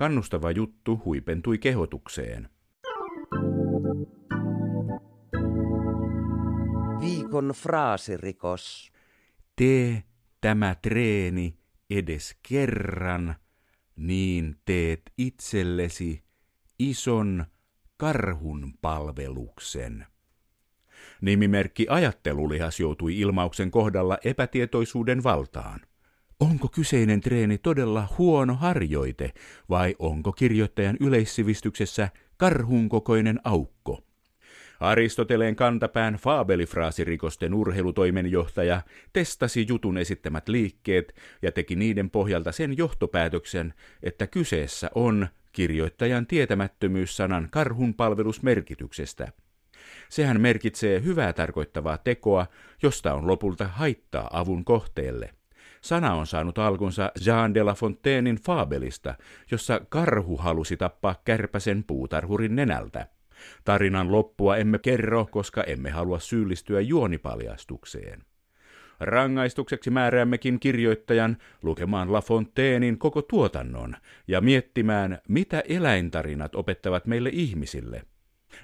Kannustava 0.00 0.50
juttu 0.50 1.02
huipentui 1.04 1.58
kehotukseen. 1.58 2.48
Viikon 7.00 7.48
fraasirikos. 7.48 8.92
Tee 9.56 10.02
tämä 10.40 10.74
treeni 10.82 11.58
edes 11.90 12.36
kerran, 12.48 13.34
niin 13.96 14.56
teet 14.64 15.02
itsellesi 15.18 16.24
ison 16.78 17.44
karhun 17.96 18.74
palveluksen. 18.82 20.06
Nimimerkki 21.20 21.86
Ajattelulihas 21.88 22.80
joutui 22.80 23.18
ilmauksen 23.20 23.70
kohdalla 23.70 24.18
epätietoisuuden 24.24 25.22
valtaan. 25.22 25.80
Onko 26.40 26.68
kyseinen 26.68 27.20
treeni 27.20 27.58
todella 27.58 28.08
huono 28.18 28.54
harjoite 28.54 29.32
vai 29.68 29.96
onko 29.98 30.32
kirjoittajan 30.32 30.96
yleissivistyksessä 31.00 32.08
karhun 32.36 32.88
kokoinen 32.88 33.40
aukko? 33.44 34.02
Aristoteleen 34.80 35.56
kantapään 35.56 36.14
faabelifraasirikosten 36.14 37.54
urheilutoimenjohtaja 37.54 38.82
testasi 39.12 39.66
jutun 39.68 39.98
esittämät 39.98 40.48
liikkeet 40.48 41.14
ja 41.42 41.52
teki 41.52 41.76
niiden 41.76 42.10
pohjalta 42.10 42.52
sen 42.52 42.76
johtopäätöksen, 42.76 43.74
että 44.02 44.26
kyseessä 44.26 44.90
on 44.94 45.28
kirjoittajan 45.52 46.26
tietämättömyys 46.26 47.16
sanan 47.16 47.48
karhun 47.50 47.94
palvelusmerkityksestä. 47.94 49.32
Sehän 50.08 50.40
merkitsee 50.40 51.02
hyvää 51.02 51.32
tarkoittavaa 51.32 51.98
tekoa, 51.98 52.46
josta 52.82 53.14
on 53.14 53.26
lopulta 53.26 53.68
haittaa 53.68 54.30
avun 54.32 54.64
kohteelle. 54.64 55.39
Sana 55.80 56.14
on 56.14 56.26
saanut 56.26 56.58
alkunsa 56.58 57.12
Jean 57.26 57.54
de 57.54 57.62
la 57.62 57.74
Fontainein 57.74 58.36
faabelista, 58.36 59.14
jossa 59.50 59.80
karhu 59.88 60.36
halusi 60.36 60.76
tappaa 60.76 61.14
kärpäsen 61.24 61.84
puutarhurin 61.86 62.56
nenältä. 62.56 63.06
Tarinan 63.64 64.12
loppua 64.12 64.56
emme 64.56 64.78
kerro, 64.78 65.26
koska 65.30 65.62
emme 65.62 65.90
halua 65.90 66.18
syyllistyä 66.18 66.80
juonipaljastukseen. 66.80 68.24
Rangaistukseksi 69.00 69.90
määräämmekin 69.90 70.60
kirjoittajan 70.60 71.36
lukemaan 71.62 72.12
La 72.12 72.20
Fontainein 72.20 72.98
koko 72.98 73.22
tuotannon 73.22 73.96
ja 74.28 74.40
miettimään, 74.40 75.18
mitä 75.28 75.62
eläintarinat 75.68 76.54
opettavat 76.54 77.06
meille 77.06 77.30
ihmisille. 77.32 78.02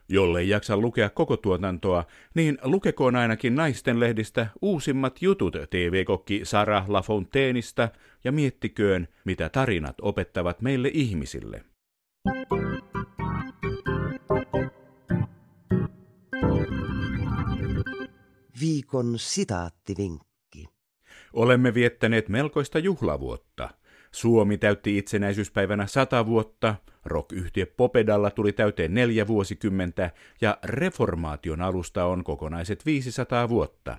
Jollei 0.09 0.49
jaksa 0.49 0.77
lukea 0.77 1.11
koko 1.11 1.37
tuotantoa, 1.37 2.05
niin 2.35 2.59
lukekoon 2.63 3.17
ainakin 3.17 3.55
naisten 3.55 4.01
lehdistä 4.01 4.47
uusimmat 4.63 5.23
jutut 5.23 5.55
TV-kokki 5.71 6.41
Sara 6.45 6.85
Lafontaineista 6.89 7.89
ja 8.25 8.33
miettiköön, 8.33 9.09
mitä 9.25 9.49
tarinat 9.49 9.97
opettavat 10.03 10.63
meille 10.63 10.91
ihmisille. 10.95 11.65
Viikon 18.61 19.15
sitaattivinkki. 19.19 20.67
Olemme 21.33 21.75
viettäneet 21.75 22.29
melkoista 22.29 22.79
juhlavuotta. 22.79 23.71
Suomi 24.13 24.59
täytti 24.59 24.99
itsenäisyyspäivänä 24.99 25.87
sata 25.87 26.27
vuotta, 26.27 26.75
rock-yhtiö 27.05 27.67
Popedalla 27.77 28.31
tuli 28.31 28.53
täyteen 28.53 28.95
neljä 28.95 29.27
vuosikymmentä 29.27 30.11
ja 30.41 30.59
reformaation 30.65 31.61
alusta 31.61 32.05
on 32.05 32.25
kokonaiset 32.25 32.87
500 32.87 33.49
vuotta. 33.49 33.99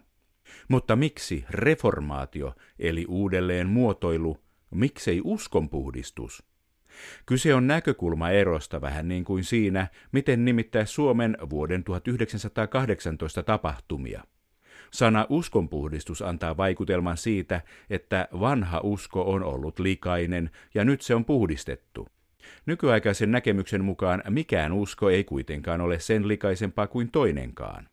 Mutta 0.68 0.96
miksi 0.96 1.46
reformaatio, 1.50 2.54
eli 2.80 3.06
uudelleen 3.08 3.68
muotoilu, 3.68 4.38
miksei 4.72 5.22
uskonpuhdistus? 5.24 6.44
Kyse 7.26 7.54
on 7.54 7.68
näkökulmaerosta 7.68 8.82
vähän 8.82 9.08
niin 9.08 9.26
kuin 9.26 9.44
siinä, 9.44 9.88
miten 10.12 10.46
nimittää 10.46 10.86
Suomen 10.86 11.38
vuoden 11.50 11.84
1918 11.84 13.44
tapahtumia. 13.44 14.24
Sana 14.98 15.26
uskonpuhdistus 15.30 16.22
antaa 16.22 16.58
vaikutelman 16.58 17.18
siitä, 17.18 17.62
että 17.90 18.28
vanha 18.40 18.80
usko 18.84 19.32
on 19.32 19.44
ollut 19.44 19.80
likainen 19.80 20.50
ja 20.74 20.86
nyt 20.86 21.02
se 21.02 21.16
on 21.16 21.26
puhdistettu. 21.26 22.08
Nykyaikaisen 22.66 23.32
näkemyksen 23.32 23.84
mukaan 23.84 24.24
mikään 24.30 24.74
usko 24.74 25.10
ei 25.10 25.24
kuitenkaan 25.24 25.82
ole 25.82 26.00
sen 26.00 26.28
likaisempaa 26.28 26.88
kuin 26.88 27.12
toinenkaan. 27.12 27.90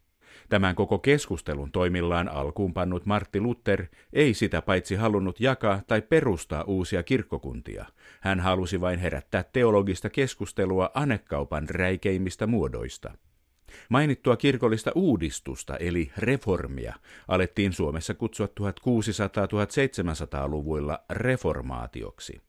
Tämän 0.49 0.75
koko 0.75 0.99
keskustelun 0.99 1.73
toimillaan 1.73 2.29
alkuun 2.29 2.75
pannut 2.75 3.07
Martti 3.07 3.41
Luther 3.41 3.87
ei 4.13 4.35
sitä 4.35 4.63
paitsi 4.63 4.95
halunnut 4.95 5.41
jakaa 5.41 5.81
tai 5.87 6.03
perustaa 6.03 6.65
uusia 6.65 7.03
kirkkokuntia. 7.03 7.85
Hän 8.21 8.41
halusi 8.41 8.81
vain 8.81 8.99
herättää 8.99 9.45
teologista 9.53 10.11
keskustelua 10.11 10.91
anekaupan 10.95 11.69
räikeimmistä 11.69 12.47
muodoista. 12.47 13.13
Mainittua 13.89 14.37
kirkollista 14.37 14.93
uudistusta 14.95 15.77
eli 15.77 16.13
reformia 16.17 16.95
alettiin 17.29 17.73
Suomessa 17.73 18.15
kutsua 18.15 18.47
1600-1700-luvuilla 18.47 21.05
reformaatioksi. 21.11 22.41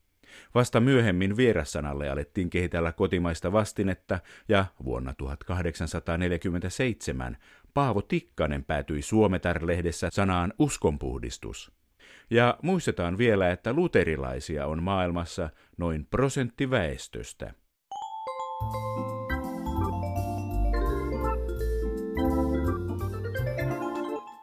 Vasta 0.55 0.79
myöhemmin 0.79 1.37
vierassanalle 1.37 2.09
alettiin 2.09 2.49
kehitellä 2.49 2.91
kotimaista 2.91 3.51
vastinetta 3.51 4.19
ja 4.49 4.65
vuonna 4.83 5.13
1847 5.13 7.37
Paavo 7.73 8.01
Tikkanen 8.01 8.63
päätyi 8.63 9.01
Suometar-lehdessä 9.01 10.09
sanaan 10.11 10.53
uskonpuhdistus. 10.59 11.71
Ja 12.29 12.57
muistetaan 12.61 13.17
vielä, 13.17 13.51
että 13.51 13.73
luterilaisia 13.73 14.67
on 14.67 14.83
maailmassa 14.83 15.49
noin 15.77 16.05
prosentti 16.05 16.69
väestöstä. 16.69 17.53